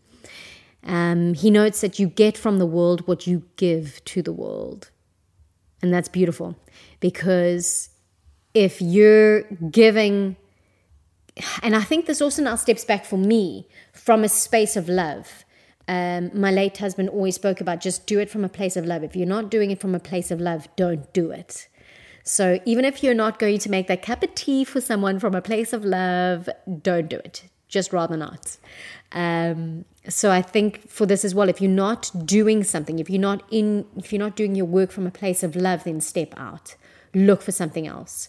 Um, 0.82 1.35
he 1.35 1.50
notes 1.50 1.80
that 1.82 2.00
you 2.00 2.09
get 2.09 2.37
from 2.37 2.59
the 2.59 2.66
world 2.66 3.06
what 3.06 3.26
you 3.26 3.44
give 3.56 4.04
to 4.06 4.20
the 4.20 4.32
world. 4.32 4.90
And 5.80 5.94
that's 5.94 6.09
beautiful 6.09 6.56
because 6.99 7.90
if 8.52 8.82
you're 8.82 9.42
giving, 9.70 10.37
and 11.62 11.76
I 11.76 11.82
think 11.82 12.06
this 12.06 12.20
also 12.20 12.42
now 12.42 12.56
steps 12.56 12.85
back 12.85 13.04
for 13.04 13.16
me 13.16 13.66
from 13.92 14.25
a 14.25 14.28
space 14.28 14.76
of 14.76 14.88
love. 14.88 15.44
Um, 15.88 16.30
my 16.32 16.50
late 16.50 16.78
husband 16.78 17.09
always 17.09 17.35
spoke 17.35 17.61
about 17.61 17.80
just 17.80 18.06
do 18.06 18.20
it 18.20 18.30
from 18.30 18.44
a 18.44 18.49
place 18.49 18.76
of 18.76 18.85
love. 18.87 19.02
If 19.02 19.16
you're 19.16 19.26
not 19.26 19.50
doing 19.50 19.70
it 19.70 19.80
from 19.80 19.94
a 19.94 20.00
place 20.00 20.30
of 20.30 20.40
love, 20.40 20.68
don't 20.76 21.12
do 21.12 21.30
it. 21.30 21.68
So 22.23 22.61
even 22.64 22.85
if 22.85 23.02
you're 23.02 23.14
not 23.14 23.38
going 23.38 23.59
to 23.59 23.70
make 23.70 23.88
that 23.88 24.02
cup 24.02 24.23
of 24.23 24.35
tea 24.35 24.64
for 24.64 24.80
someone 24.80 25.18
from 25.18 25.35
a 25.35 25.42
place 25.42 25.73
of 25.73 25.85
love, 25.85 26.49
don't 26.82 27.09
do 27.09 27.16
it. 27.16 27.44
Just 27.66 27.92
rather 27.92 28.16
not. 28.16 28.56
Um, 29.12 29.85
so 30.09 30.30
I 30.30 30.42
think 30.42 30.88
for 30.88 31.06
this 31.06 31.25
as 31.25 31.35
well, 31.35 31.49
if 31.49 31.61
you're 31.61 31.70
not 31.70 32.11
doing 32.25 32.62
something, 32.62 32.99
if 32.99 33.11
you're 33.11 33.20
not 33.20 33.42
in, 33.50 33.87
if 33.97 34.12
you're 34.12 34.20
not 34.20 34.37
doing 34.37 34.54
your 34.54 34.66
work 34.66 34.90
from 34.90 35.06
a 35.06 35.11
place 35.11 35.42
of 35.42 35.56
love, 35.56 35.85
then 35.85 36.00
step 36.00 36.35
out, 36.37 36.76
look 37.14 37.42
for 37.42 37.52
something 37.52 37.87
else. 37.87 38.28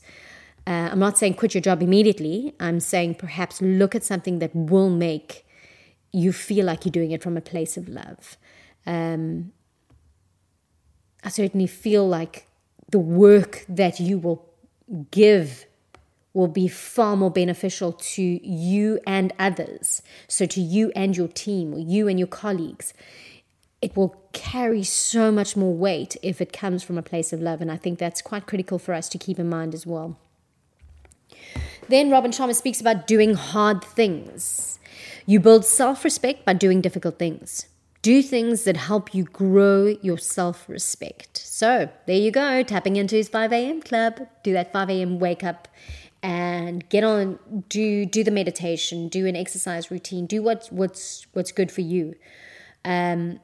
Uh, 0.68 0.90
I'm 0.92 1.00
not 1.00 1.18
saying 1.18 1.36
quit 1.36 1.54
your 1.54 1.62
job 1.62 1.82
immediately. 1.82 2.54
I'm 2.60 2.80
saying 2.80 3.16
perhaps 3.16 3.62
look 3.62 3.96
at 3.96 4.04
something 4.04 4.40
that 4.40 4.56
will 4.56 4.90
make 4.90 5.46
you 6.12 6.32
feel 6.32 6.66
like 6.66 6.86
you're 6.86 6.92
doing 6.92 7.12
it 7.12 7.24
from 7.24 7.38
a 7.38 7.42
place 7.42 7.78
of 7.78 7.88
love. 7.88 8.38
Um, 8.86 9.54
I 11.24 11.30
certainly 11.30 11.68
feel 11.68 12.08
like 12.08 12.48
the 12.90 13.00
work 13.00 13.66
that 13.70 14.00
you 14.00 14.18
will 14.18 14.46
give 15.12 15.66
will 16.34 16.48
be 16.48 16.68
far 16.68 17.16
more 17.16 17.32
beneficial 17.32 17.92
to 17.92 18.22
you 18.22 19.00
and 19.06 19.34
others. 19.38 20.02
So, 20.28 20.46
to 20.46 20.62
you 20.62 20.92
and 20.96 21.16
your 21.16 21.28
team, 21.28 21.74
or 21.74 21.80
you 21.80 22.08
and 22.08 22.18
your 22.20 22.28
colleagues. 22.28 22.94
It 23.82 23.98
will 23.98 24.16
carry 24.32 24.84
so 24.84 25.32
much 25.32 25.58
more 25.58 25.74
weight 25.74 26.16
if 26.22 26.40
it 26.40 26.54
comes 26.54 26.84
from 26.84 27.00
a 27.00 27.02
place 27.02 27.34
of 27.34 27.42
love. 27.42 27.62
And 27.62 27.72
I 27.72 27.78
think 27.78 27.98
that's 27.98 28.22
quite 28.22 28.46
critical 28.46 28.78
for 28.78 28.94
us 28.94 29.10
to 29.10 29.18
keep 29.18 29.40
in 29.40 29.50
mind 29.50 29.74
as 29.74 29.88
well. 29.88 30.18
Then 31.90 32.10
Robin 32.10 32.32
Sharma 32.32 32.56
speaks 32.56 32.80
about 32.80 33.08
doing 33.08 33.34
hard 33.34 33.84
things. 33.84 34.80
You 35.26 35.40
build 35.40 35.66
self 35.66 36.04
respect 36.04 36.46
by 36.46 36.54
doing 36.54 36.82
difficult 36.82 37.20
things. 37.20 37.68
Do 38.02 38.24
things 38.24 38.64
that 38.64 38.78
help 38.78 39.14
you 39.14 39.26
grow 39.26 39.96
your 40.02 40.18
self 40.18 40.68
respect. 40.68 41.38
So 41.38 41.90
there 42.08 42.18
you 42.18 42.32
go, 42.32 42.64
tapping 42.64 42.96
into 42.96 43.16
his 43.16 43.30
5 43.30 43.52
a.m. 43.54 43.82
club. 43.82 44.28
Do 44.44 44.54
that 44.54 44.74
5 44.74 44.90
a.m. 44.90 45.20
wake 45.20 45.44
up 45.44 45.68
and 46.24 46.88
get 46.90 47.04
on 47.04 47.40
do 47.68 48.06
do 48.06 48.24
the 48.24 48.32
meditation 48.32 49.08
do 49.08 49.26
an 49.26 49.36
exercise 49.36 49.90
routine 49.90 50.26
do 50.28 50.42
what's 50.42 50.72
what's 50.72 51.26
what's 51.34 51.52
good 51.52 51.72
for 51.72 51.82
you 51.82 52.14
um 52.86 53.40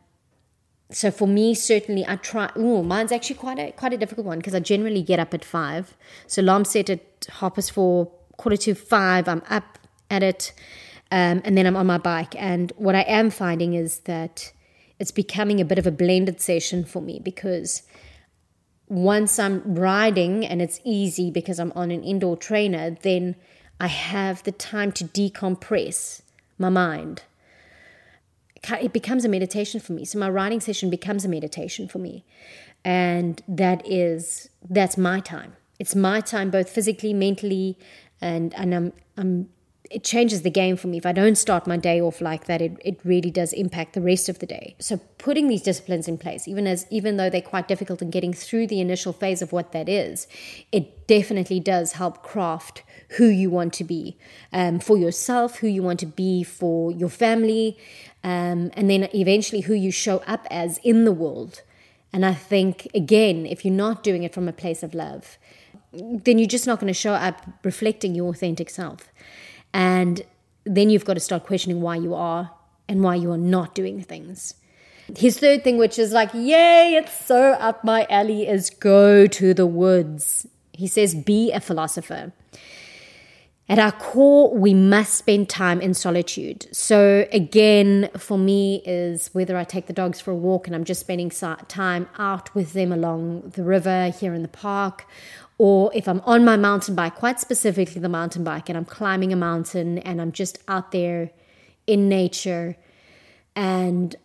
so 0.91 1.09
for 1.09 1.27
me 1.27 1.55
certainly 1.55 2.05
i 2.07 2.15
try 2.15 2.51
oh 2.55 2.83
mine's 2.83 3.11
actually 3.11 3.35
quite 3.35 3.57
a 3.57 3.71
quite 3.71 3.93
a 3.93 3.97
difficult 3.97 4.27
one 4.27 4.37
because 4.37 4.53
i 4.53 4.59
generally 4.59 5.01
get 5.01 5.19
up 5.19 5.33
at 5.33 5.43
five 5.43 5.95
so 6.27 6.41
alarm 6.41 6.63
set 6.63 6.89
at 6.89 6.99
past 7.27 7.71
four 7.71 8.11
quarter 8.37 8.57
to 8.57 8.75
five 8.75 9.27
i'm 9.27 9.41
up 9.49 9.79
at 10.09 10.23
it 10.23 10.53
um, 11.11 11.41
and 11.45 11.57
then 11.57 11.65
I'm 11.65 11.77
on 11.77 11.85
my 11.85 11.97
bike. 11.97 12.35
And 12.37 12.71
what 12.75 12.95
I 12.95 13.01
am 13.01 13.29
finding 13.29 13.73
is 13.73 13.99
that 14.01 14.51
it's 14.99 15.11
becoming 15.11 15.61
a 15.61 15.65
bit 15.65 15.79
of 15.79 15.87
a 15.87 15.91
blended 15.91 16.41
session 16.41 16.83
for 16.83 17.01
me 17.01 17.19
because 17.23 17.83
once 18.89 19.39
I'm 19.39 19.75
riding 19.75 20.45
and 20.45 20.61
it's 20.61 20.79
easy 20.83 21.31
because 21.31 21.59
I'm 21.59 21.71
on 21.73 21.91
an 21.91 22.03
indoor 22.03 22.35
trainer, 22.35 22.91
then 23.01 23.35
I 23.79 23.87
have 23.87 24.43
the 24.43 24.51
time 24.51 24.91
to 24.93 25.05
decompress 25.05 26.21
my 26.57 26.69
mind. 26.69 27.23
It 28.69 28.91
becomes 28.91 29.23
a 29.23 29.29
meditation 29.29 29.79
for 29.79 29.93
me. 29.93 30.03
So 30.03 30.19
my 30.19 30.29
riding 30.29 30.59
session 30.59 30.89
becomes 30.89 31.23
a 31.23 31.29
meditation 31.29 31.87
for 31.87 31.99
me. 31.99 32.25
And 32.83 33.41
that 33.47 33.85
is 33.87 34.49
that's 34.69 34.97
my 34.97 35.19
time. 35.19 35.53
It's 35.79 35.95
my 35.95 36.21
time 36.21 36.49
both 36.49 36.69
physically, 36.69 37.13
mentally, 37.13 37.77
and 38.21 38.53
and 38.55 38.73
I'm 38.73 38.93
I'm 39.17 39.49
it 39.89 40.03
changes 40.03 40.41
the 40.41 40.49
game 40.49 40.75
for 40.75 40.87
me. 40.87 40.97
If 40.97 41.05
I 41.05 41.11
don't 41.11 41.37
start 41.37 41.67
my 41.67 41.77
day 41.77 42.01
off 42.01 42.19
like 42.21 42.45
that, 42.45 42.61
it, 42.61 42.77
it 42.83 42.99
really 43.03 43.31
does 43.31 43.53
impact 43.53 43.93
the 43.93 44.01
rest 44.01 44.29
of 44.29 44.39
the 44.39 44.45
day. 44.45 44.75
So 44.79 44.97
putting 45.17 45.47
these 45.47 45.61
disciplines 45.61 46.07
in 46.07 46.17
place, 46.17 46.47
even 46.47 46.67
as 46.67 46.85
even 46.89 47.17
though 47.17 47.29
they're 47.29 47.41
quite 47.41 47.67
difficult 47.67 48.01
in 48.01 48.09
getting 48.09 48.33
through 48.33 48.67
the 48.67 48.81
initial 48.81 49.13
phase 49.13 49.41
of 49.41 49.51
what 49.51 49.71
that 49.71 49.87
is, 49.87 50.27
it 50.71 51.07
definitely 51.07 51.59
does 51.59 51.93
help 51.93 52.23
craft 52.23 52.83
who 53.11 53.27
you 53.27 53.49
want 53.49 53.73
to 53.73 53.83
be 53.83 54.17
um, 54.51 54.79
for 54.79 54.97
yourself, 54.97 55.59
who 55.59 55.67
you 55.67 55.81
want 55.81 55.99
to 55.99 56.05
be 56.05 56.43
for 56.43 56.91
your 56.91 57.09
family, 57.09 57.77
um, 58.23 58.71
and 58.73 58.89
then 58.89 59.07
eventually 59.13 59.61
who 59.61 59.73
you 59.73 59.91
show 59.91 60.17
up 60.27 60.45
as 60.49 60.79
in 60.79 61.05
the 61.05 61.11
world. 61.11 61.61
And 62.11 62.25
I 62.25 62.33
think 62.33 62.87
again, 62.93 63.45
if 63.45 63.63
you're 63.63 63.73
not 63.73 64.03
doing 64.03 64.23
it 64.23 64.33
from 64.33 64.47
a 64.47 64.53
place 64.53 64.83
of 64.83 64.93
love, 64.93 65.37
then 65.93 66.37
you're 66.37 66.47
just 66.47 66.67
not 66.67 66.79
going 66.79 66.87
to 66.87 66.93
show 66.93 67.13
up 67.13 67.41
reflecting 67.63 68.15
your 68.15 68.29
authentic 68.29 68.69
self. 68.69 69.11
And 69.73 70.21
then 70.65 70.89
you've 70.89 71.05
got 71.05 71.15
to 71.15 71.19
start 71.19 71.45
questioning 71.45 71.81
why 71.81 71.95
you 71.95 72.13
are 72.13 72.51
and 72.87 73.01
why 73.03 73.15
you 73.15 73.31
are 73.31 73.37
not 73.37 73.75
doing 73.75 74.01
things. 74.01 74.53
His 75.15 75.39
third 75.39 75.63
thing, 75.63 75.77
which 75.77 75.97
is 75.97 76.11
like, 76.11 76.33
yay, 76.33 76.95
it's 76.95 77.25
so 77.25 77.51
up 77.53 77.83
my 77.83 78.05
alley, 78.09 78.47
is 78.47 78.69
go 78.69 79.25
to 79.27 79.53
the 79.53 79.65
woods. 79.65 80.45
He 80.73 80.87
says, 80.87 81.15
be 81.15 81.51
a 81.51 81.61
philosopher. 81.61 82.33
At 83.69 83.79
our 83.79 83.91
core, 83.91 84.55
we 84.55 84.73
must 84.73 85.15
spend 85.15 85.49
time 85.49 85.81
in 85.81 85.93
solitude. 85.93 86.67
So, 86.71 87.27
again, 87.33 88.09
for 88.17 88.37
me, 88.37 88.81
is 88.85 89.29
whether 89.33 89.57
I 89.57 89.65
take 89.65 89.87
the 89.87 89.93
dogs 89.93 90.21
for 90.21 90.31
a 90.31 90.35
walk 90.35 90.67
and 90.67 90.75
I'm 90.75 90.85
just 90.85 91.01
spending 91.01 91.29
time 91.29 92.07
out 92.17 92.55
with 92.55 92.71
them 92.71 92.93
along 92.93 93.49
the 93.55 93.63
river 93.63 94.07
here 94.09 94.33
in 94.33 94.41
the 94.41 94.47
park, 94.47 95.05
or 95.57 95.91
if 95.93 96.07
I'm 96.07 96.21
on 96.21 96.45
my 96.45 96.55
mountain 96.55 96.95
bike, 96.95 97.15
quite 97.15 97.41
specifically 97.41 97.99
the 97.99 98.07
mountain 98.07 98.45
bike, 98.45 98.69
and 98.69 98.77
I'm 98.77 98.85
climbing 98.85 99.33
a 99.33 99.35
mountain 99.35 99.97
and 99.99 100.21
I'm 100.21 100.31
just 100.31 100.59
out 100.69 100.93
there 100.93 101.31
in 101.87 102.07
nature. 102.07 102.77
And 103.53 104.15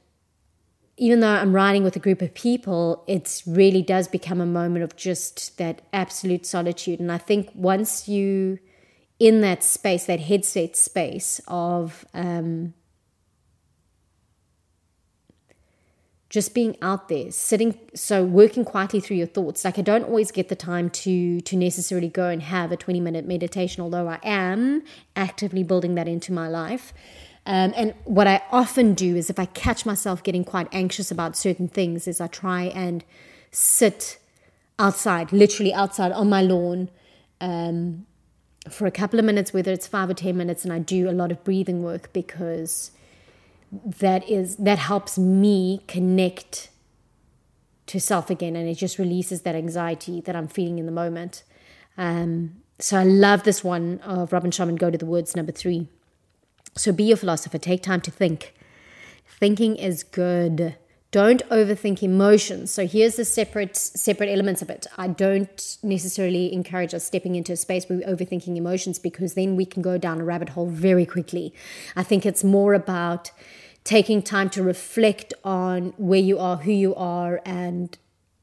even 0.99 1.19
though 1.19 1.29
I'm 1.29 1.53
riding 1.53 1.83
with 1.83 1.97
a 1.97 1.99
group 1.99 2.23
of 2.23 2.33
people, 2.33 3.03
it 3.09 3.43
really 3.45 3.83
does 3.83 4.07
become 4.07 4.41
a 4.41 4.47
moment 4.47 4.85
of 4.85 4.95
just 4.95 5.59
that 5.59 5.83
absolute 5.93 6.47
solitude. 6.47 7.01
And 7.01 7.11
I 7.11 7.19
think 7.19 7.51
once 7.55 8.09
you 8.09 8.61
in 9.23 9.41
that 9.41 9.63
space, 9.63 10.07
that 10.07 10.19
headset 10.19 10.75
space 10.75 11.41
of 11.47 12.05
um, 12.13 12.75
just 16.29 16.55
being 16.55 16.77
out 16.83 17.09
there 17.09 17.31
sitting 17.31 17.79
so 17.95 18.25
working 18.25 18.65
quietly 18.65 18.99
through 18.99 19.17
your 19.17 19.29
thoughts. 19.29 19.65
Like 19.65 19.79
i 19.79 19.83
don't 19.83 20.03
always 20.03 20.33
get 20.33 20.49
the 20.49 20.57
time 20.57 20.91
to 20.91 21.41
to 21.43 21.57
necessarily 21.57 22.09
go 22.09 22.31
and 22.31 22.43
have 22.43 22.73
a 22.73 22.77
20 22.77 22.99
minute 22.99 23.25
meditation 23.25 23.81
although 23.81 24.09
i 24.09 24.19
am 24.25 24.83
actively 25.15 25.63
building 25.63 25.95
that 25.95 26.09
into 26.09 26.33
my 26.33 26.49
life. 26.49 26.93
Um, 27.47 27.73
and 27.77 27.95
what 28.05 28.27
i 28.27 28.43
often 28.51 28.95
do 28.95 29.15
is 29.15 29.31
if 29.31 29.39
i 29.39 29.45
catch 29.45 29.87
myself 29.87 30.25
getting 30.25 30.45
quite 30.45 30.67
anxious 30.73 31.13
about 31.13 31.37
certain 31.37 31.69
things 31.69 32.09
is 32.09 32.21
i 32.21 32.27
try 32.27 32.63
and 32.65 33.05
sit 33.53 34.19
outside 34.81 35.33
literally 35.33 35.73
outside 35.73 36.11
on 36.11 36.29
my 36.29 36.43
lawn 36.43 36.89
um, 37.41 38.07
for 38.71 38.87
a 38.87 38.91
couple 38.91 39.19
of 39.19 39.25
minutes 39.25 39.53
whether 39.53 39.73
it's 39.73 39.87
five 39.87 40.09
or 40.11 40.15
ten 40.15 40.37
minutes 40.37 40.65
and 40.65 40.73
i 40.73 40.79
do 40.79 41.09
a 41.09 41.13
lot 41.13 41.31
of 41.33 41.43
breathing 41.45 41.83
work 41.83 42.13
because 42.13 42.93
that 43.73 44.29
is 44.29 44.57
that 44.57 44.79
helps 44.79 45.19
me 45.19 45.83
connect 45.89 46.71
to 47.87 48.01
self 48.01 48.31
again 48.31 48.55
and 48.57 48.69
it 48.69 48.77
just 48.77 48.99
releases 48.99 49.43
that 49.43 49.55
anxiety 49.55 50.21
that 50.21 50.37
i'm 50.37 50.49
feeling 50.49 50.79
in 50.79 50.87
the 50.87 50.93
moment 50.93 51.43
Um, 51.99 52.63
so 52.79 52.99
I 52.99 53.05
love 53.05 53.45
this 53.45 53.63
one 53.63 54.01
of 54.01 54.33
Robin 54.33 54.51
Sharma, 54.51 54.77
Go 54.79 54.91
to 54.91 54.99
the 54.99 55.07
Woods, 55.07 55.37
number 55.37 55.53
three. 55.53 55.89
So 56.77 56.93
be 56.93 57.05
your 57.05 57.17
philosopher, 57.17 57.59
take 57.59 57.83
time 57.83 58.01
to 58.03 58.11
think. 58.11 58.55
Thinking 59.27 59.77
is 59.77 60.03
good. 60.03 60.77
Don't 61.13 61.47
overthink 61.51 62.03
emotions. 62.03 62.71
So 62.71 62.87
here's 62.87 63.17
the 63.17 63.25
separate 63.27 63.77
separate 63.77 64.31
elements 64.31 64.63
of 64.63 64.71
it. 64.71 64.87
I 64.97 65.09
don't 65.09 65.77
necessarily 65.83 66.53
encourage 66.53 66.95
us 66.95 67.05
stepping 67.05 67.35
into 67.37 67.53
a 67.53 67.57
space 67.57 67.87
where 67.89 67.99
we're 67.99 68.17
overthinking 68.17 68.57
emotions 68.57 68.99
because 68.99 69.35
then 69.35 69.55
we 69.55 69.67
can 69.67 69.83
go 69.83 69.99
down 69.99 70.23
a 70.23 70.25
rabbit 70.25 70.49
hole 70.49 70.67
very 70.67 71.05
quickly. 71.05 71.53
I 71.95 72.03
think 72.03 72.25
it's 72.25 72.43
more 72.43 72.73
about 72.73 73.31
taking 73.85 74.23
time 74.23 74.49
to 74.51 74.63
reflect 74.63 75.35
on 75.45 75.93
where 75.99 76.21
you 76.21 76.39
are, 76.39 76.57
who 76.57 76.73
you 76.73 76.95
are, 76.95 77.43
and 77.45 77.97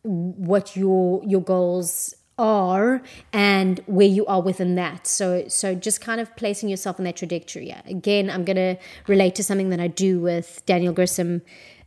what 0.04 0.76
your 0.76 1.24
your 1.26 1.42
goals 1.42 2.14
are 2.38 3.02
and 3.34 3.82
where 3.86 4.08
you 4.08 4.26
are 4.28 4.42
within 4.42 4.76
that. 4.76 5.08
So 5.08 5.48
so 5.48 5.74
just 5.74 6.02
kind 6.02 6.22
of 6.22 6.36
placing 6.36 6.70
yourself 6.70 7.00
in 7.00 7.06
that 7.06 7.18
trajectory. 7.18 7.76
Again, 7.86 8.30
I'm 8.30 8.46
going 8.46 8.56
to 8.56 8.78
relate 9.08 9.36
to 9.36 9.44
something 9.44 9.70
that 9.70 9.80
I 9.80 9.88
do 9.88 10.20
with 10.20 10.62
Daniel 10.66 10.94
Grissom, 10.94 11.42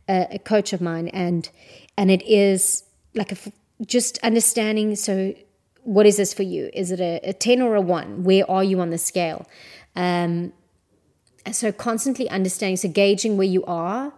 uh, 0.07 0.25
a 0.31 0.39
coach 0.39 0.73
of 0.73 0.81
mine, 0.81 1.07
and 1.09 1.49
and 1.97 2.11
it 2.11 2.21
is 2.27 2.83
like 3.13 3.31
a, 3.31 3.37
just 3.85 4.17
understanding. 4.19 4.95
So 4.95 5.33
what 5.83 6.05
is 6.05 6.17
this 6.17 6.33
for 6.33 6.43
you? 6.43 6.69
Is 6.73 6.91
it 6.91 6.99
a, 6.99 7.19
a 7.23 7.33
ten 7.33 7.61
or 7.61 7.75
a 7.75 7.81
one? 7.81 8.23
Where 8.23 8.49
are 8.49 8.63
you 8.63 8.79
on 8.79 8.89
the 8.89 8.97
scale? 8.97 9.47
Um, 9.95 10.53
so 11.51 11.71
constantly 11.71 12.29
understanding, 12.29 12.77
so 12.77 12.89
gauging 12.89 13.37
where 13.37 13.47
you 13.47 13.63
are 13.65 14.13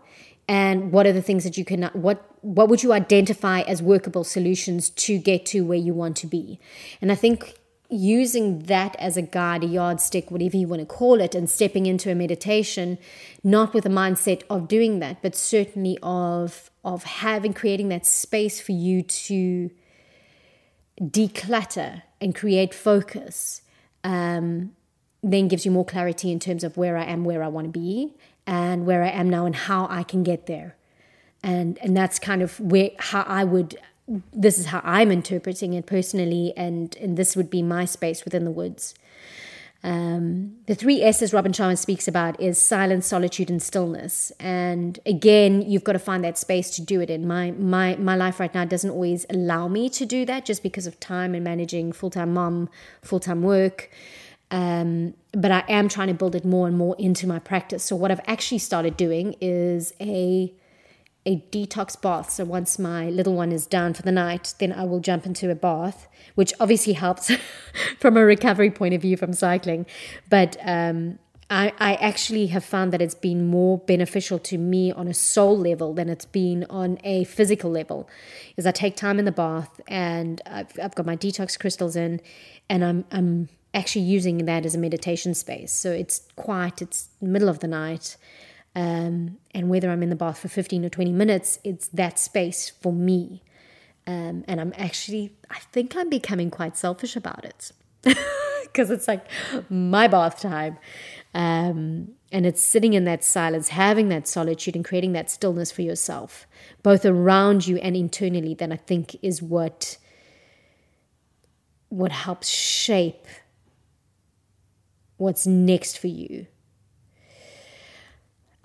and 0.48 0.92
what 0.92 1.08
are 1.08 1.14
the 1.14 1.22
things 1.22 1.44
that 1.44 1.58
you 1.58 1.66
can 1.66 1.84
what 1.94 2.24
what 2.42 2.70
would 2.70 2.84
you 2.84 2.94
identify 2.94 3.62
as 3.62 3.82
workable 3.82 4.24
solutions 4.24 4.90
to 4.92 5.18
get 5.18 5.46
to 5.46 5.62
where 5.62 5.78
you 5.78 5.94
want 5.94 6.16
to 6.16 6.28
be 6.28 6.60
and 7.02 7.12
i 7.12 7.16
think 7.16 7.56
using 7.96 8.60
that 8.64 8.96
as 8.98 9.18
a 9.18 9.22
guide 9.22 9.64
a 9.64 9.68
yardstick 9.68 10.30
whatever 10.30 10.58
you 10.58 10.68
want 10.68 10.80
to 10.80 10.86
call 10.86 11.20
it 11.22 11.34
and 11.34 11.50
stepping 11.50 11.86
into 11.86 12.12
a 12.12 12.16
meditation 12.16 12.98
not 13.44 13.74
with 13.74 13.86
a 13.86 13.90
mindset 13.90 14.44
of 14.50 14.68
doing 14.68 15.00
that 15.00 15.22
but 15.22 15.36
certainly 15.36 15.98
of 16.04 16.70
of 16.84 17.04
having 17.04 17.54
creating 17.54 17.90
that 17.90 18.06
space 18.06 18.60
for 18.60 18.72
you 18.72 19.02
to 19.02 19.70
declutter 21.02 22.04
and 22.22 22.36
create 22.36 22.74
focus 22.74 23.62
um, 24.04 24.72
then 25.24 25.48
gives 25.48 25.66
you 25.66 25.72
more 25.72 25.86
clarity 25.86 26.32
in 26.32 26.40
terms 26.40 26.64
of 26.64 26.78
where 26.78 26.96
I 26.96 27.06
am, 27.06 27.26
where 27.26 27.44
I 27.44 27.48
want 27.48 27.66
to 27.66 27.72
be, 27.72 28.14
and 28.46 28.86
where 28.86 29.04
I 29.04 29.10
am 29.10 29.30
now 29.30 29.46
and 29.46 29.56
how 29.56 29.88
I 29.90 30.04
can 30.04 30.24
get 30.24 30.46
there. 30.46 30.76
And 31.44 31.78
and 31.80 31.98
that's 31.98 32.20
kind 32.20 32.42
of 32.42 32.60
where 32.60 32.92
how 32.98 33.24
I 33.24 33.44
would 33.44 33.78
this 34.08 34.60
is 34.60 34.68
how 34.68 34.82
I'm 34.84 35.12
interpreting 35.12 35.74
it 35.74 35.86
personally, 35.86 36.54
and 36.56 36.96
and 36.98 37.18
this 37.18 37.36
would 37.36 37.50
be 37.50 37.62
my 37.62 37.86
space 37.86 38.24
within 38.24 38.46
the 38.46 38.52
woods. 38.52 38.94
Um, 39.84 40.56
the 40.66 40.74
three 40.74 41.04
S's 41.04 41.32
Robin 41.32 41.52
Sharma 41.52 41.78
speaks 41.78 42.08
about 42.08 42.42
is 42.42 42.58
silence, 42.58 43.06
solitude, 43.06 43.52
and 43.52 43.62
stillness. 43.62 44.32
And 44.40 45.00
again, 45.06 45.62
you've 45.62 45.84
got 45.84 45.94
to 45.94 46.00
find 46.00 46.24
that 46.24 46.40
space 46.40 46.72
to 46.72 46.82
do 46.82 47.02
it 47.02 47.10
in. 47.10 47.28
My 47.28 47.52
my 47.52 47.96
my 47.98 48.16
life 48.16 48.40
right 48.40 48.54
now 48.54 48.66
doesn't 48.66 48.90
always 48.90 49.26
allow 49.30 49.68
me 49.68 49.90
to 49.92 50.06
do 50.06 50.26
that, 50.26 50.46
just 50.46 50.64
because 50.64 50.88
of 50.88 51.00
time 51.00 51.36
and 51.36 51.44
managing 51.44 51.92
full 51.92 52.10
time 52.10 52.34
mom, 52.34 52.70
full 53.04 53.20
time 53.20 53.44
work. 53.44 53.92
Um, 54.52 55.16
but 55.34 55.52
I 55.52 55.64
am 55.68 55.88
trying 55.88 56.08
to 56.08 56.14
build 56.14 56.36
it 56.36 56.46
more 56.46 56.68
and 56.68 56.78
more 56.78 56.96
into 56.98 57.28
my 57.28 57.40
practice. 57.40 57.84
So 57.84 57.96
what 57.96 58.12
I've 58.12 58.22
actually 58.26 58.60
started 58.60 58.96
doing 58.96 59.36
is 59.42 59.94
a 60.00 60.54
a 61.26 61.38
detox 61.52 62.00
bath. 62.00 62.30
So 62.30 62.46
once 62.46 62.78
my 62.78 63.10
little 63.10 63.34
one 63.34 63.52
is 63.52 63.66
down 63.66 63.94
for 63.94 64.04
the 64.04 64.12
night, 64.12 64.54
then 64.60 64.72
I 64.72 64.84
will 64.84 65.00
jump 65.00 65.26
into 65.26 65.50
a 65.50 65.56
bath, 65.56 66.08
which 66.36 66.54
obviously 66.60 66.94
helps 66.94 67.32
from 68.00 68.18
a 68.18 68.24
recovery 68.24 68.70
point 68.70 68.94
of 68.94 69.02
view 69.02 69.18
from 69.18 69.34
cycling. 69.34 69.86
But 70.30 70.56
um, 70.64 71.18
I, 71.50 71.74
I 71.80 71.96
actually 71.96 72.48
have 72.48 72.66
found 72.66 72.94
that 72.94 73.02
it's 73.02 73.16
been 73.16 73.48
more 73.48 73.78
beneficial 73.78 74.40
to 74.40 74.58
me 74.58 74.92
on 74.92 75.08
a 75.08 75.14
soul 75.14 75.58
level 75.58 75.94
than 75.94 76.10
it's 76.10 76.26
been 76.26 76.66
on 76.70 77.00
a 77.04 77.24
physical 77.26 77.72
level. 77.72 78.10
Is 78.58 78.66
I 78.66 78.72
take 78.72 78.96
time 78.96 79.20
in 79.20 79.26
the 79.26 79.32
bath 79.32 79.80
and 79.88 80.42
I've, 80.46 80.72
I've 80.82 80.96
got 80.96 81.06
my 81.06 81.16
detox 81.16 81.60
crystals 81.60 81.96
in, 81.96 82.22
and 82.70 82.84
I'm 82.84 83.06
I'm 83.12 83.50
actually 83.76 84.06
using 84.06 84.46
that 84.46 84.66
as 84.66 84.74
a 84.74 84.78
meditation 84.78 85.34
space. 85.36 85.72
So 85.72 85.92
it's 85.92 86.28
quiet, 86.36 86.82
it's 86.82 87.10
middle 87.22 87.50
of 87.50 87.60
the 87.60 87.68
night. 87.68 88.18
Um, 88.76 89.38
and 89.52 89.70
whether 89.70 89.90
I'm 89.90 90.04
in 90.04 90.10
the 90.10 90.16
bath 90.16 90.40
for 90.40 90.50
15 90.50 90.84
or 90.84 90.90
20 90.90 91.12
minutes, 91.12 91.60
it's 91.64 91.88
that 91.90 92.20
space 92.20 92.70
for 92.70 92.92
me. 92.92 93.42
Um, 94.06 94.44
and 94.48 94.60
I'm 94.60 94.74
actually, 94.78 95.34
I 95.50 95.60
think 95.60 95.96
I'm 95.96 96.10
becoming 96.10 96.52
quite 96.52 96.78
selfish 96.78 97.16
about 97.16 97.46
it 97.46 97.72
because 98.64 98.92
it's 98.92 99.08
like 99.08 99.26
my 99.70 100.08
bath 100.08 100.40
time. 100.40 100.78
Um, 101.34 102.10
and 102.32 102.46
it's 102.46 102.62
sitting 102.62 102.94
in 102.94 103.06
that 103.06 103.24
silence, 103.24 103.70
having 103.70 104.10
that 104.10 104.28
solitude, 104.28 104.76
and 104.76 104.84
creating 104.84 105.14
that 105.14 105.32
stillness 105.32 105.72
for 105.72 105.82
yourself, 105.82 106.46
both 106.84 107.06
around 107.06 107.66
you 107.66 107.78
and 107.78 107.96
internally, 107.96 108.54
that 108.56 108.72
I 108.72 108.76
think 108.76 109.18
is 109.22 109.42
what 109.42 109.98
what 111.90 112.12
helps 112.12 112.50
shape 112.50 113.26
what's 115.18 115.48
next 115.48 115.98
for 115.98 116.08
you. 116.08 116.48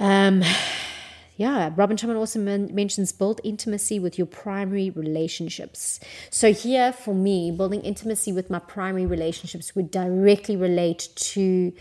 Um, 0.00 0.42
yeah, 1.36 1.72
Robin 1.76 1.96
Sharma 1.96 2.16
also 2.16 2.38
men- 2.40 2.74
mentions 2.74 3.12
build 3.12 3.40
intimacy 3.44 4.00
with 4.00 4.18
your 4.18 4.26
primary 4.26 4.90
relationships. 4.90 6.00
So, 6.30 6.52
here 6.52 6.92
for 6.92 7.14
me, 7.14 7.52
building 7.52 7.82
intimacy 7.82 8.32
with 8.32 8.50
my 8.50 8.58
primary 8.58 9.06
relationships 9.06 9.76
would 9.76 9.90
directly 9.90 10.56
relate 10.56 11.08
to 11.16 11.72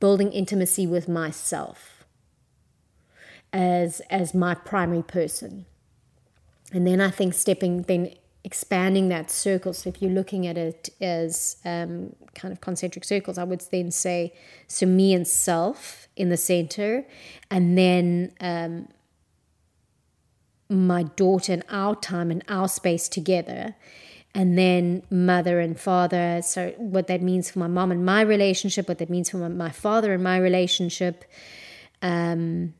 building 0.00 0.32
intimacy 0.32 0.86
with 0.86 1.08
myself 1.08 2.04
as 3.52 4.00
as 4.10 4.34
my 4.34 4.54
primary 4.54 5.02
person. 5.02 5.66
And 6.72 6.86
then 6.86 7.00
I 7.00 7.10
think 7.10 7.34
stepping 7.34 7.82
then 7.82 8.12
expanding 8.46 9.08
that 9.08 9.28
circle. 9.28 9.72
So 9.72 9.90
if 9.90 10.00
you're 10.00 10.12
looking 10.12 10.46
at 10.46 10.56
it 10.56 10.88
as 11.00 11.56
um, 11.64 12.14
kind 12.36 12.52
of 12.52 12.60
concentric 12.60 13.04
circles, 13.04 13.38
I 13.38 13.44
would 13.44 13.60
then 13.72 13.90
say, 13.90 14.32
so 14.68 14.86
me 14.86 15.12
and 15.12 15.26
self 15.26 16.06
in 16.14 16.28
the 16.28 16.36
center, 16.36 17.04
and 17.50 17.76
then 17.76 18.32
um, 18.40 18.86
my 20.70 21.02
daughter 21.02 21.54
and 21.54 21.64
our 21.68 21.96
time 21.96 22.30
and 22.30 22.44
our 22.48 22.68
space 22.68 23.08
together. 23.08 23.74
And 24.32 24.56
then 24.56 25.02
mother 25.10 25.60
and 25.60 25.80
father. 25.80 26.40
So, 26.42 26.74
what 26.76 27.06
that 27.06 27.22
means 27.22 27.50
for 27.50 27.58
my 27.58 27.68
mom 27.68 27.90
and 27.90 28.04
my 28.04 28.20
relationship, 28.20 28.86
what 28.86 28.98
that 28.98 29.08
means 29.08 29.30
for 29.30 29.38
my, 29.38 29.70
father 29.70 30.12
and 30.12 30.22
my 30.22 30.36
relationship. 30.36 31.24
Um, 32.02 32.74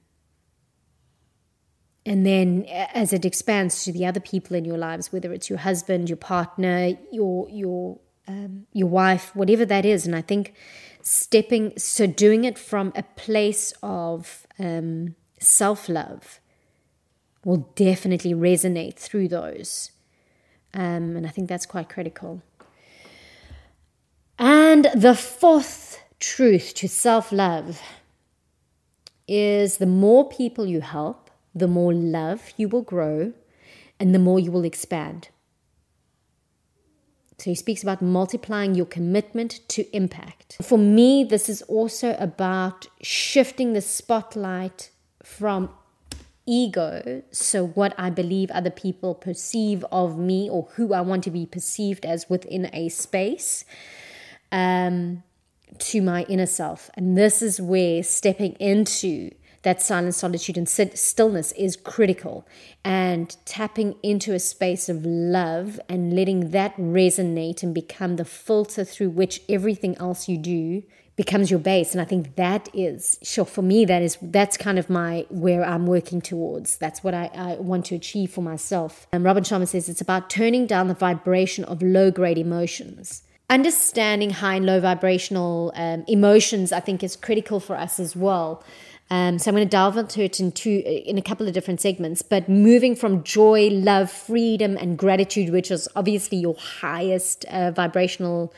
and 2.07 2.25
then 2.25 2.65
as 2.95 3.13
it 3.13 3.25
expands 3.25 3.85
to 3.85 3.93
the 3.93 4.07
other 4.07 4.21
people 4.21 4.57
in 4.57 4.65
your 4.65 4.79
lives 4.79 5.13
whether 5.13 5.33
it's 5.33 5.51
your 5.51 5.59
husband 5.59 6.09
your 6.09 6.17
partner 6.17 6.97
your 7.11 7.49
your 7.51 7.99
um, 8.29 8.67
your 8.73 8.89
wife 8.89 9.35
whatever 9.35 9.67
that 9.67 9.85
is. 9.85 10.07
And 10.07 10.15
i 10.17 10.23
think 10.23 10.55
stepping 11.03 11.77
so 11.77 12.07
doing 12.07 12.45
it 12.45 12.59
from 12.59 12.93
a 12.95 13.03
place 13.03 13.73
of 13.83 14.47
um, 14.59 15.15
self-love 15.39 16.41
will 17.45 17.69
definitely 17.77 18.35
resonate 18.35 18.97
through 18.97 19.29
those. 19.29 19.91
Um, 20.75 21.17
and 21.17 21.27
i 21.27 21.31
think 21.31 21.49
that's 21.49 21.67
quite 21.67 21.89
critical. 21.89 22.43
And 24.39 24.89
the 24.95 25.15
fourth 25.15 26.03
truth 26.19 26.75
to 26.75 26.89
self-love 26.89 27.81
is 29.27 29.79
the 29.79 29.87
more 29.87 30.29
people 30.29 30.67
you 30.67 30.81
help 30.81 31.26
the 31.57 31.67
more 31.67 31.93
love 31.93 32.53
you 32.57 32.69
will 32.69 32.83
grow 32.83 33.33
and 33.99 34.15
the 34.15 34.19
more 34.19 34.39
you 34.39 34.53
will 34.53 34.65
expand. 34.65 35.29
So 37.39 37.51
he 37.51 37.55
speaks 37.55 37.83
about 37.83 38.01
multiplying 38.01 38.75
your 38.75 38.87
commitment 38.87 39.61
to 39.69 39.97
impact. 39.97 40.57
For 40.63 40.79
me, 40.79 41.25
this 41.25 41.49
is 41.49 41.63
also 41.63 42.17
about 42.19 42.87
shifting 43.03 43.73
the 43.73 43.81
spotlight 43.81 44.91
from 45.23 45.71
ego, 46.47 47.23
so 47.33 47.67
what 47.67 47.93
I 47.99 48.09
believe 48.09 48.51
other 48.51 48.71
people 48.71 49.15
perceive 49.15 49.85
of 49.91 50.17
me 50.17 50.49
or 50.49 50.69
who 50.77 50.95
I 50.95 51.01
want 51.01 51.25
to 51.25 51.31
be 51.31 51.45
perceived 51.45 52.07
as 52.07 52.31
within 52.31 52.71
a 52.73 52.89
space, 52.89 53.65
um, 54.53 55.25
to 55.79 56.01
my 56.01 56.23
inner 56.25 56.47
self. 56.47 56.89
And 56.95 57.19
this 57.19 57.43
is 57.43 57.61
where 57.61 58.03
stepping 58.03 58.53
into 58.53 59.31
that 59.67 59.83
silence, 59.83 60.17
solitude, 60.19 60.57
and 60.57 60.69
stillness 60.69 61.51
is 61.53 61.75
critical. 61.75 62.47
And 62.85 63.37
tapping 63.45 63.97
into 64.01 64.33
a 64.33 64.39
space 64.39 64.89
of 64.89 65.05
love 65.05 65.81
and 65.89 66.15
letting 66.15 66.53
that 66.53 66.77
resonate 66.77 67.65
and 67.65 67.75
become 67.75 68.15
the 68.15 68.25
filter 68.25 68.85
through 68.85 69.11
which 69.11 69.43
everything 69.49 69.99
else 69.99 70.29
you 70.29 70.39
do 70.39 70.85
becomes 71.17 71.51
your 71.51 71.59
base 71.59 71.93
and 71.93 72.03
i 72.03 72.05
think 72.05 72.37
that 72.37 72.69
is 72.75 73.19
sure 73.23 73.47
for 73.47 73.63
me 73.63 73.87
that 73.87 74.03
is 74.03 74.19
that's 74.21 74.59
kind 74.59 74.79
of 74.79 74.91
my 74.91 75.25
where 75.31 75.65
i'm 75.65 75.87
working 75.87 76.21
towards 76.21 76.77
that's 76.77 77.03
what 77.03 77.15
i, 77.15 77.31
I 77.35 77.55
want 77.55 77.87
to 77.87 77.95
achieve 77.95 78.31
for 78.33 78.43
myself 78.43 79.07
and 79.15 79.25
robin 79.25 79.43
sharma 79.43 79.67
says 79.67 79.89
it's 79.89 80.03
about 80.03 80.29
turning 80.29 80.67
down 80.67 80.89
the 80.89 80.95
vibration 80.95 81.65
of 81.65 81.81
low 81.81 82.11
grade 82.11 82.37
emotions 82.37 83.23
understanding 83.49 84.31
high 84.31 84.57
and 84.57 84.67
low 84.67 84.81
vibrational 84.81 85.73
um, 85.77 86.05
emotions, 86.09 86.73
I 86.73 86.81
think, 86.81 87.03
is 87.03 87.17
critical 87.17 87.61
for 87.61 87.77
us 87.77 88.01
as 88.01 88.17
well. 88.17 88.65
Um, 89.09 89.39
so 89.39 89.51
I'm 89.51 89.55
going 89.55 89.67
to 89.67 89.71
delve 89.71 89.97
into 89.97 90.23
it 90.23 90.41
in 90.41 90.51
two, 90.51 90.83
in 90.85 91.17
a 91.17 91.23
couple 91.23 91.47
of 91.47 91.55
different 91.55 91.81
segments. 91.81 92.23
But 92.23 92.49
moving 92.49 92.97
from 92.97 93.23
joy, 93.23 93.69
love, 93.71 94.11
freedom, 94.11 94.77
and 94.77 94.99
gratitude, 94.99 95.51
which 95.51 95.71
is 95.71 95.89
obviously 95.95 96.39
your 96.39 96.57
highest 96.57 97.45
uh, 97.47 97.71
vibrational 97.71 98.53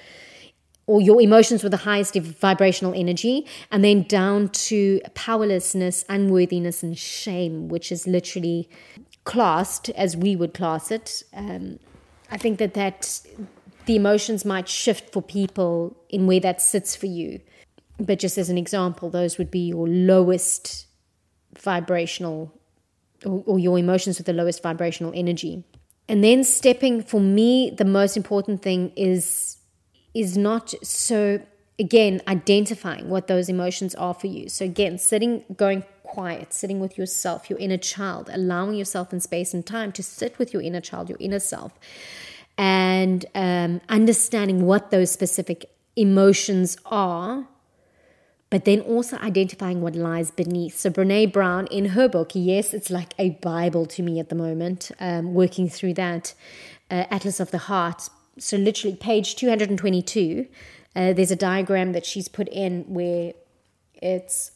or 0.87 1.03
your 1.03 1.21
emotions 1.21 1.63
with 1.63 1.71
the 1.71 1.79
highest 1.79 2.15
vibrational 2.17 2.95
energy, 2.95 3.47
and 3.71 3.85
then 3.85 4.05
down 4.05 4.49
to 4.49 5.03
powerlessness, 5.13 6.03
unworthiness, 6.09 6.83
and 6.83 6.97
shame, 6.97 7.69
which 7.69 7.93
is 7.93 8.07
literally 8.07 8.67
classed 9.25 9.91
as 9.91 10.17
we 10.17 10.35
would 10.35 10.55
class 10.55 10.91
it. 10.91 11.23
Um, 11.35 11.79
I 12.31 12.39
think 12.39 12.59
that 12.59 12.73
that 12.73 13.21
the 13.85 13.97
emotions 13.97 14.47
might 14.47 14.67
shift 14.67 15.13
for 15.13 15.21
people 15.21 15.95
in 16.09 16.27
where 16.27 16.41
that 16.41 16.63
sits 16.63 16.97
for 16.97 17.07
you. 17.07 17.41
But 17.99 18.19
just 18.19 18.39
as 18.39 18.49
an 18.49 18.59
example, 18.59 19.11
those 19.11 19.39
would 19.39 19.51
be 19.51 19.69
your 19.69 19.89
lowest 19.89 20.87
vibrational 21.59 22.53
or, 23.25 23.43
or 23.47 23.59
your 23.59 23.79
emotions 23.79 24.19
with 24.19 24.27
the 24.27 24.33
lowest 24.33 24.63
vibrational 24.63 25.13
energy. 25.15 25.65
And 26.09 26.25
then 26.25 26.45
stepping 26.45 27.03
for 27.03 27.21
me, 27.21 27.71
the 27.71 27.85
most 27.85 28.17
important 28.17 28.63
thing 28.63 28.93
is 28.97 29.57
is 30.15 30.39
not 30.39 30.73
so 30.83 31.41
again 31.79 32.21
identifying 32.27 33.09
what 33.09 33.27
those 33.27 33.49
emotions 33.49 33.95
are 33.95 34.15
for 34.15 34.27
you 34.27 34.49
so 34.49 34.65
again 34.65 34.99
sitting 34.99 35.45
going 35.57 35.85
quiet 36.03 36.53
sitting 36.53 36.81
with 36.81 36.99
yourself 36.99 37.51
your 37.51 37.59
inner 37.59 37.77
child 37.77 38.29
allowing 38.33 38.75
yourself 38.75 39.13
in 39.13 39.21
space 39.21 39.53
and 39.55 39.67
time 39.67 39.93
to 39.93 40.03
sit 40.03 40.39
with 40.39 40.53
your 40.53 40.63
inner 40.63 40.81
child 40.81 41.09
your 41.09 41.19
inner 41.21 41.39
self 41.39 41.73
and 42.57 43.27
um, 43.35 43.81
understanding 43.89 44.63
what 44.65 44.91
those 44.91 45.11
specific 45.11 45.71
emotions 45.95 46.77
are 46.87 47.47
but 48.51 48.65
then 48.65 48.81
also 48.81 49.17
identifying 49.19 49.81
what 49.81 49.95
lies 49.95 50.31
beneath. 50.31 50.79
So, 50.79 50.91
Brené 50.91 51.31
Brown, 51.33 51.67
in 51.67 51.87
her 51.87 52.09
book, 52.09 52.31
yes, 52.35 52.73
it's 52.73 52.91
like 52.91 53.13
a 53.19 53.31
Bible 53.31 53.87
to 53.87 54.03
me 54.03 54.19
at 54.21 54.29
the 54.29 54.35
moment, 54.35 54.91
um, 55.01 55.35
working 55.35 55.69
through 55.69 55.95
that 55.95 56.35
uh, 56.91 57.05
Atlas 57.11 57.41
of 57.41 57.51
the 57.51 57.59
Heart, 57.59 58.09
so 58.39 58.57
literally 58.57 58.97
page 58.97 59.35
222 59.35 60.47
uh, 60.99 61.13
there's 61.13 61.31
a 61.31 61.37
diagram 61.37 61.93
that 61.93 62.05
she's 62.05 62.29
put 62.29 62.49
in 62.49 62.83
where 62.89 63.33
it's 63.95 64.53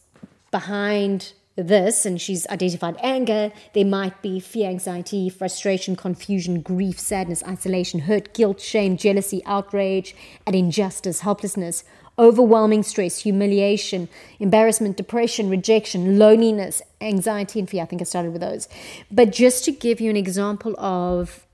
behind 0.51 1.33
this 1.55 2.05
and 2.05 2.19
she's 2.19 2.47
identified 2.47 2.97
anger. 3.01 3.51
There 3.73 3.85
might 3.85 4.21
be 4.21 4.39
fear 4.39 4.69
anxiety 4.69 5.29
frustration 5.29 5.95
confusion 5.95 6.61
grief 6.61 6.99
sadness 6.99 7.43
isolation 7.47 8.01
hurt 8.01 8.33
guilt 8.33 8.59
shame 8.59 8.97
jealousy 8.97 9.41
outrage 9.45 10.15
and 10.45 10.55
injustice 10.55 11.21
helplessness 11.21 11.83
overwhelming 12.19 12.83
stress 12.83 13.19
humiliation 13.19 14.07
embarrassment 14.39 14.95
depression 14.95 15.49
rejection 15.49 16.19
loneliness 16.19 16.81
anxiety 17.01 17.59
and 17.59 17.69
fear 17.69 17.81
i 17.81 17.85
think 17.85 18.01
i 18.01 18.05
started 18.05 18.31
with 18.31 18.41
those 18.41 18.67
but 19.09 19.31
just 19.31 19.65
to 19.65 19.71
give 19.71 19.99
you 19.99 20.09
an 20.09 20.17
example 20.17 20.75
of 20.79 21.45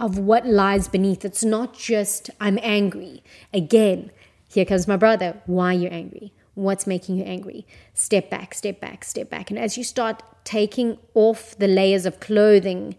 of 0.00 0.18
what 0.18 0.46
lies 0.46 0.88
beneath. 0.88 1.24
It's 1.24 1.44
not 1.44 1.74
just, 1.74 2.30
I'm 2.40 2.58
angry. 2.62 3.22
Again, 3.52 4.10
here 4.48 4.64
comes 4.64 4.88
my 4.88 4.96
brother. 4.96 5.40
Why 5.44 5.74
are 5.74 5.78
you 5.78 5.88
angry? 5.88 6.32
What's 6.54 6.86
making 6.86 7.16
you 7.16 7.24
angry? 7.24 7.66
Step 7.92 8.30
back, 8.30 8.54
step 8.54 8.80
back, 8.80 9.04
step 9.04 9.28
back. 9.28 9.50
And 9.50 9.58
as 9.58 9.76
you 9.76 9.84
start 9.84 10.22
taking 10.42 10.98
off 11.14 11.56
the 11.58 11.68
layers 11.68 12.06
of 12.06 12.18
clothing, 12.18 12.96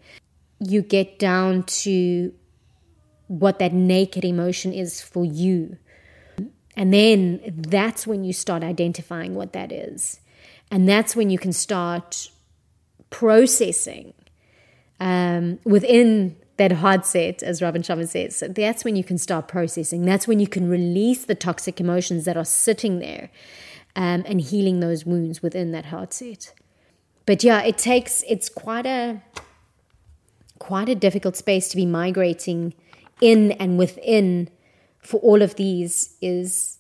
you 0.60 0.84
get 0.84 1.18
down 1.18 1.64
to 1.64 2.34
what 3.28 3.58
that 3.60 3.74
naked 3.74 4.24
emotion 4.24 4.72
is 4.72 5.02
for 5.02 5.26
you. 5.26 5.78
And 6.76 6.94
then 6.94 7.42
that's 7.56 8.08
when 8.08 8.24
you 8.24 8.34
start 8.34 8.64
identifying 8.64 9.36
what 9.36 9.54
that 9.54 9.72
is. 9.72 10.20
And 10.70 10.88
that's 10.88 11.16
when 11.16 11.30
you 11.30 11.38
can 11.38 11.52
start 11.52 12.30
processing 13.10 14.14
um, 15.00 15.60
within 15.66 16.38
that 16.58 16.72
heart 16.74 17.06
set, 17.06 17.44
as 17.44 17.62
Robin 17.62 17.82
Sharma 17.82 18.08
says. 18.08 18.38
So 18.38 18.48
that's 18.48 18.86
when 18.86 18.96
you 18.96 19.04
can 19.04 19.18
start 19.18 19.48
processing. 19.48 20.06
That's 20.06 20.28
when 20.28 20.40
you 20.40 20.48
can 20.48 20.70
release 20.70 21.26
the 21.26 21.36
toxic 21.36 21.82
emotions 21.82 22.26
that 22.26 22.38
are 22.38 22.46
sitting 22.46 23.00
there 23.00 23.30
um, 23.96 24.24
and 24.26 24.40
healing 24.40 24.80
those 24.80 25.06
wounds 25.06 25.42
within 25.42 25.72
that 25.72 25.86
heart 25.86 26.14
set. 26.14 26.54
But 27.26 27.44
yeah, 27.44 27.62
it 27.64 27.78
takes, 27.78 28.24
it's 28.30 28.48
quite 28.48 28.86
a, 28.86 29.22
quite 30.60 30.88
a 30.88 30.96
difficult 30.96 31.36
space 31.36 31.68
to 31.70 31.76
be 31.76 31.86
migrating 31.86 32.74
in 33.20 33.52
and 33.54 33.78
within 33.78 34.50
for 35.02 35.20
all 35.20 35.42
of 35.42 35.56
these 35.56 36.16
is 36.22 36.80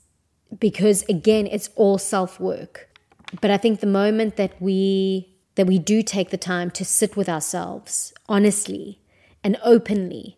because 0.59 1.03
again, 1.03 1.47
it's 1.47 1.69
all 1.75 1.97
self 1.97 2.39
work. 2.39 2.89
But 3.39 3.51
I 3.51 3.57
think 3.57 3.79
the 3.79 3.87
moment 3.87 4.35
that 4.35 4.61
we 4.61 5.29
that 5.55 5.67
we 5.67 5.79
do 5.79 6.01
take 6.01 6.29
the 6.29 6.37
time 6.37 6.71
to 6.71 6.85
sit 6.85 7.17
with 7.17 7.27
ourselves 7.27 8.13
honestly 8.29 8.99
and 9.43 9.57
openly 9.63 10.37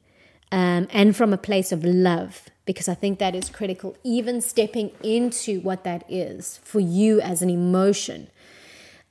um, 0.51 0.87
and 0.91 1.15
from 1.15 1.33
a 1.33 1.37
place 1.37 1.71
of 1.71 1.83
love 1.83 2.49
because 2.65 2.87
I 2.87 2.93
think 2.93 3.19
that 3.19 3.35
is 3.35 3.49
critical. 3.49 3.97
Even 4.03 4.41
stepping 4.41 4.91
into 5.03 5.59
what 5.61 5.83
that 5.83 6.03
is 6.09 6.59
for 6.63 6.79
you 6.79 7.19
as 7.21 7.41
an 7.41 7.49
emotion, 7.49 8.29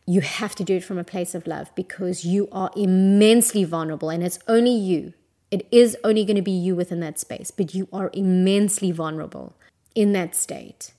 you 0.06 0.20
have 0.20 0.54
to 0.56 0.64
do 0.64 0.76
it 0.76 0.84
from 0.84 0.98
a 0.98 1.04
place 1.04 1.34
of 1.34 1.46
love 1.46 1.70
because 1.74 2.24
you 2.24 2.48
are 2.50 2.70
immensely 2.76 3.64
vulnerable 3.64 4.10
and 4.10 4.22
it's 4.22 4.38
only 4.48 4.74
you. 4.74 5.12
It 5.52 5.68
is 5.70 5.98
only 6.02 6.24
going 6.24 6.36
to 6.36 6.42
be 6.42 6.50
you 6.50 6.74
within 6.74 7.00
that 7.00 7.18
space, 7.18 7.50
but 7.50 7.74
you 7.74 7.86
are 7.92 8.10
immensely 8.14 8.90
vulnerable 8.90 9.54
in 9.94 10.14
that 10.14 10.34
state. 10.34 10.94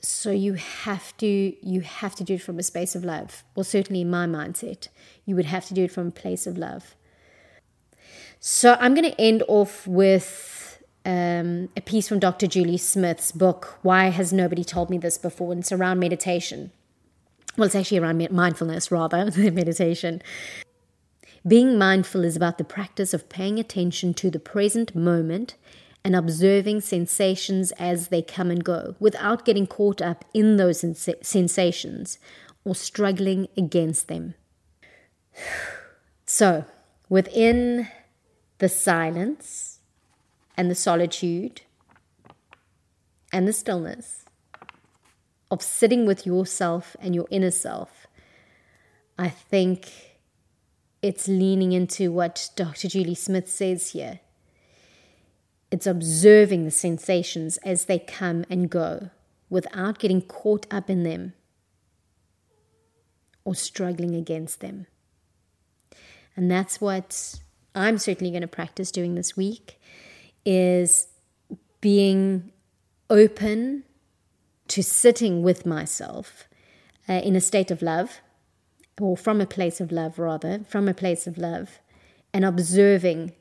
So 0.00 0.30
you 0.30 0.54
have 0.54 1.14
to 1.18 1.54
you 1.62 1.82
have 1.82 2.14
to 2.16 2.24
do 2.24 2.34
it 2.34 2.42
from 2.42 2.58
a 2.58 2.62
space 2.62 2.94
of 2.94 3.04
love. 3.04 3.44
Well, 3.54 3.62
certainly 3.62 4.00
in 4.00 4.10
my 4.10 4.26
mindset, 4.26 4.88
you 5.26 5.36
would 5.36 5.44
have 5.44 5.66
to 5.66 5.74
do 5.74 5.84
it 5.84 5.92
from 5.92 6.08
a 6.08 6.10
place 6.10 6.46
of 6.46 6.56
love. 6.56 6.96
So 8.40 8.76
I'm 8.80 8.94
going 8.94 9.08
to 9.08 9.20
end 9.20 9.44
off 9.46 9.86
with 9.86 10.82
um, 11.04 11.68
a 11.76 11.80
piece 11.80 12.08
from 12.08 12.18
Dr. 12.18 12.46
Julie 12.46 12.78
Smith's 12.78 13.32
book, 13.32 13.78
Why 13.82 14.08
Has 14.08 14.32
Nobody 14.32 14.64
Told 14.64 14.88
Me 14.90 14.98
This 14.98 15.18
Before? 15.18 15.52
And 15.52 15.60
it's 15.60 15.72
around 15.72 16.00
meditation. 16.00 16.72
Well, 17.56 17.66
it's 17.66 17.74
actually 17.74 17.98
around 17.98 18.28
mindfulness 18.30 18.90
rather 18.90 19.30
than 19.30 19.54
meditation. 19.54 20.22
Being 21.46 21.76
mindful 21.76 22.24
is 22.24 22.36
about 22.36 22.58
the 22.58 22.64
practice 22.64 23.12
of 23.12 23.28
paying 23.28 23.58
attention 23.58 24.14
to 24.14 24.30
the 24.30 24.38
present 24.38 24.94
moment 24.94 25.56
and 26.04 26.14
observing 26.14 26.82
sensations 26.82 27.72
as 27.72 28.08
they 28.08 28.22
come 28.22 28.50
and 28.50 28.62
go 28.62 28.94
without 29.00 29.44
getting 29.44 29.66
caught 29.66 30.00
up 30.00 30.24
in 30.32 30.56
those 30.56 30.80
sens- 30.80 31.08
sensations 31.20 32.18
or 32.64 32.74
struggling 32.74 33.48
against 33.56 34.08
them. 34.08 34.34
So, 36.24 36.64
within 37.10 37.88
the 38.56 38.68
silence 38.70 39.80
and 40.56 40.70
the 40.70 40.74
solitude 40.74 41.60
and 43.30 43.46
the 43.46 43.52
stillness 43.52 44.24
of 45.50 45.60
sitting 45.60 46.06
with 46.06 46.24
yourself 46.24 46.96
and 47.00 47.14
your 47.14 47.26
inner 47.30 47.50
self, 47.50 48.06
I 49.18 49.28
think 49.28 50.11
it's 51.02 51.26
leaning 51.26 51.72
into 51.72 52.12
what 52.12 52.50
Dr. 52.56 52.88
Julie 52.88 53.14
Smith 53.14 53.50
says 53.50 53.90
here. 53.90 54.20
It's 55.70 55.86
observing 55.86 56.64
the 56.64 56.70
sensations 56.70 57.56
as 57.58 57.86
they 57.86 57.98
come 57.98 58.44
and 58.48 58.70
go 58.70 59.10
without 59.50 59.98
getting 59.98 60.22
caught 60.22 60.66
up 60.70 60.88
in 60.88 61.02
them 61.02 61.32
or 63.44 63.54
struggling 63.54 64.14
against 64.14 64.60
them. 64.60 64.86
And 66.36 66.50
that's 66.50 66.80
what 66.80 67.40
I'm 67.74 67.98
certainly 67.98 68.30
going 68.30 68.42
to 68.42 68.48
practice 68.48 68.90
doing 68.90 69.14
this 69.14 69.36
week 69.36 69.80
is 70.44 71.08
being 71.80 72.52
open 73.10 73.84
to 74.68 74.82
sitting 74.82 75.42
with 75.42 75.66
myself 75.66 76.48
uh, 77.08 77.14
in 77.14 77.36
a 77.36 77.40
state 77.40 77.70
of 77.70 77.82
love, 77.82 78.20
or 79.00 79.16
from 79.16 79.40
a 79.40 79.46
place 79.46 79.80
of 79.80 79.90
love, 79.90 80.18
rather, 80.18 80.60
from 80.68 80.88
a 80.88 80.94
place 80.94 81.26
of 81.26 81.38
love, 81.38 81.80
and 82.32 82.44
observing 82.44 83.32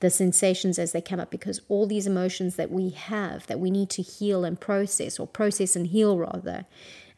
the 0.00 0.10
sensations 0.10 0.78
as 0.78 0.92
they 0.92 1.00
come 1.00 1.20
up 1.20 1.30
because 1.30 1.60
all 1.68 1.86
these 1.86 2.06
emotions 2.06 2.56
that 2.56 2.70
we 2.70 2.88
have 2.90 3.46
that 3.48 3.60
we 3.60 3.70
need 3.70 3.90
to 3.90 4.02
heal 4.02 4.44
and 4.44 4.60
process, 4.60 5.18
or 5.18 5.26
process 5.26 5.76
and 5.76 5.88
heal 5.88 6.18
rather, 6.18 6.64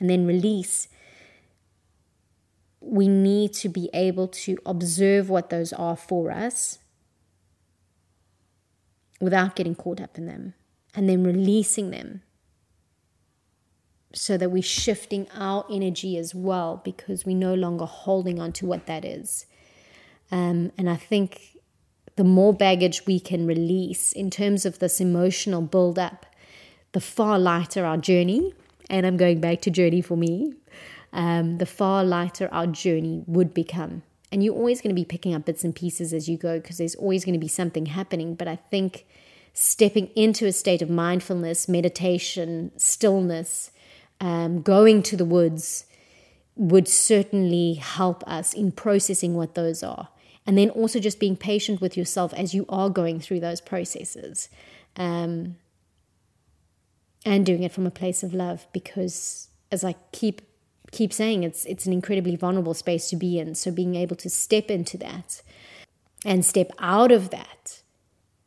and 0.00 0.10
then 0.10 0.26
release 0.26 0.88
we 2.82 3.06
need 3.06 3.52
to 3.52 3.68
be 3.68 3.88
able 3.94 4.26
to 4.26 4.58
observe 4.66 5.30
what 5.30 5.50
those 5.50 5.72
are 5.72 5.96
for 5.96 6.30
us 6.32 6.78
without 9.20 9.54
getting 9.54 9.74
caught 9.74 10.00
up 10.00 10.18
in 10.18 10.26
them 10.26 10.54
and 10.94 11.08
then 11.08 11.22
releasing 11.22 11.90
them 11.90 12.22
so 14.14 14.36
that 14.36 14.50
we're 14.50 14.62
shifting 14.62 15.26
our 15.34 15.64
energy 15.70 16.16
as 16.16 16.34
well 16.34 16.80
because 16.84 17.24
we're 17.24 17.36
no 17.36 17.54
longer 17.54 17.84
holding 17.84 18.40
on 18.40 18.52
to 18.52 18.66
what 18.66 18.86
that 18.86 19.04
is. 19.04 19.46
Um, 20.30 20.72
and 20.78 20.88
I 20.88 20.96
think 20.96 21.58
the 22.16 22.24
more 22.24 22.52
baggage 22.52 23.06
we 23.06 23.20
can 23.20 23.46
release 23.46 24.12
in 24.12 24.30
terms 24.30 24.66
of 24.66 24.78
this 24.78 25.00
emotional 25.00 25.62
build-up, 25.62 26.26
the 26.92 27.00
far 27.00 27.38
lighter 27.38 27.84
our 27.84 27.96
journey. 27.96 28.54
And 28.90 29.06
I'm 29.06 29.16
going 29.16 29.40
back 29.40 29.60
to 29.62 29.70
journey 29.70 30.02
for 30.02 30.16
me. 30.16 30.54
Um, 31.12 31.58
the 31.58 31.66
far 31.66 32.04
lighter 32.04 32.48
our 32.52 32.66
journey 32.66 33.24
would 33.26 33.54
become. 33.54 34.02
And 34.30 34.42
you're 34.42 34.54
always 34.54 34.80
going 34.80 34.94
to 34.94 35.00
be 35.00 35.04
picking 35.04 35.34
up 35.34 35.44
bits 35.44 35.64
and 35.64 35.74
pieces 35.74 36.14
as 36.14 36.28
you 36.28 36.38
go 36.38 36.58
because 36.58 36.78
there's 36.78 36.94
always 36.94 37.24
going 37.24 37.34
to 37.34 37.38
be 37.38 37.48
something 37.48 37.86
happening. 37.86 38.34
But 38.34 38.48
I 38.48 38.56
think 38.56 39.06
stepping 39.52 40.06
into 40.16 40.46
a 40.46 40.52
state 40.52 40.80
of 40.80 40.88
mindfulness, 40.88 41.68
meditation, 41.68 42.72
stillness, 42.78 43.70
um, 44.22 44.62
going 44.62 45.02
to 45.02 45.16
the 45.16 45.24
woods 45.24 45.84
would 46.54 46.86
certainly 46.86 47.74
help 47.74 48.22
us 48.26 48.54
in 48.54 48.70
processing 48.72 49.34
what 49.34 49.54
those 49.54 49.82
are. 49.82 50.08
And 50.46 50.56
then 50.56 50.70
also 50.70 51.00
just 51.00 51.20
being 51.20 51.36
patient 51.36 51.80
with 51.80 51.96
yourself 51.96 52.32
as 52.34 52.54
you 52.54 52.64
are 52.68 52.88
going 52.88 53.20
through 53.20 53.40
those 53.40 53.60
processes. 53.60 54.48
Um, 54.96 55.56
and 57.24 57.46
doing 57.46 57.62
it 57.62 57.72
from 57.72 57.86
a 57.86 57.90
place 57.90 58.22
of 58.22 58.34
love 58.34 58.66
because 58.72 59.48
as 59.70 59.84
I 59.84 59.94
keep 60.10 60.42
keep 60.90 61.12
saying 61.12 61.44
it's 61.44 61.64
it's 61.66 61.86
an 61.86 61.92
incredibly 61.92 62.36
vulnerable 62.36 62.74
space 62.74 63.08
to 63.10 63.16
be 63.16 63.38
in. 63.38 63.54
So 63.54 63.70
being 63.70 63.94
able 63.94 64.16
to 64.16 64.28
step 64.28 64.70
into 64.70 64.98
that 64.98 65.40
and 66.24 66.44
step 66.44 66.70
out 66.78 67.12
of 67.12 67.30
that 67.30 67.82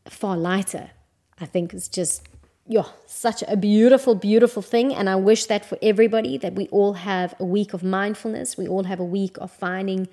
far 0.07 0.38
lighter, 0.38 0.91
I 1.39 1.45
think 1.45 1.73
is 1.73 1.88
just 1.88 2.27
yeah, 2.67 2.86
such 3.06 3.43
a 3.47 3.56
beautiful, 3.56 4.15
beautiful 4.15 4.63
thing. 4.63 4.93
And 4.93 5.08
I 5.08 5.15
wish 5.15 5.45
that 5.45 5.63
for 5.65 5.78
everybody 5.84 6.38
that 6.39 6.54
we 6.54 6.67
all 6.69 6.93
have 6.93 7.36
a 7.39 7.45
week 7.45 7.73
of 7.73 7.84
mindfulness. 7.84 8.58
We 8.58 8.67
all 8.67 8.86
have 8.86 8.99
a 8.99 9.06
week 9.06 9.38
of 9.38 9.51
finding 9.51 10.08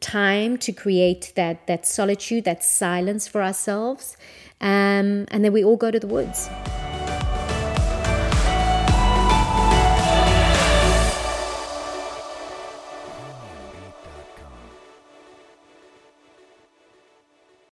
time 0.00 0.56
to 0.58 0.72
create 0.72 1.32
that 1.34 1.66
that 1.66 1.84
solitude, 1.84 2.44
that 2.44 2.62
silence 2.62 3.26
for 3.26 3.42
ourselves. 3.42 4.16
Um, 4.60 5.26
and 5.32 5.44
then 5.44 5.52
we 5.52 5.64
all 5.64 5.76
go 5.76 5.90
to 5.90 5.98
the 5.98 6.06
woods. 6.06 6.48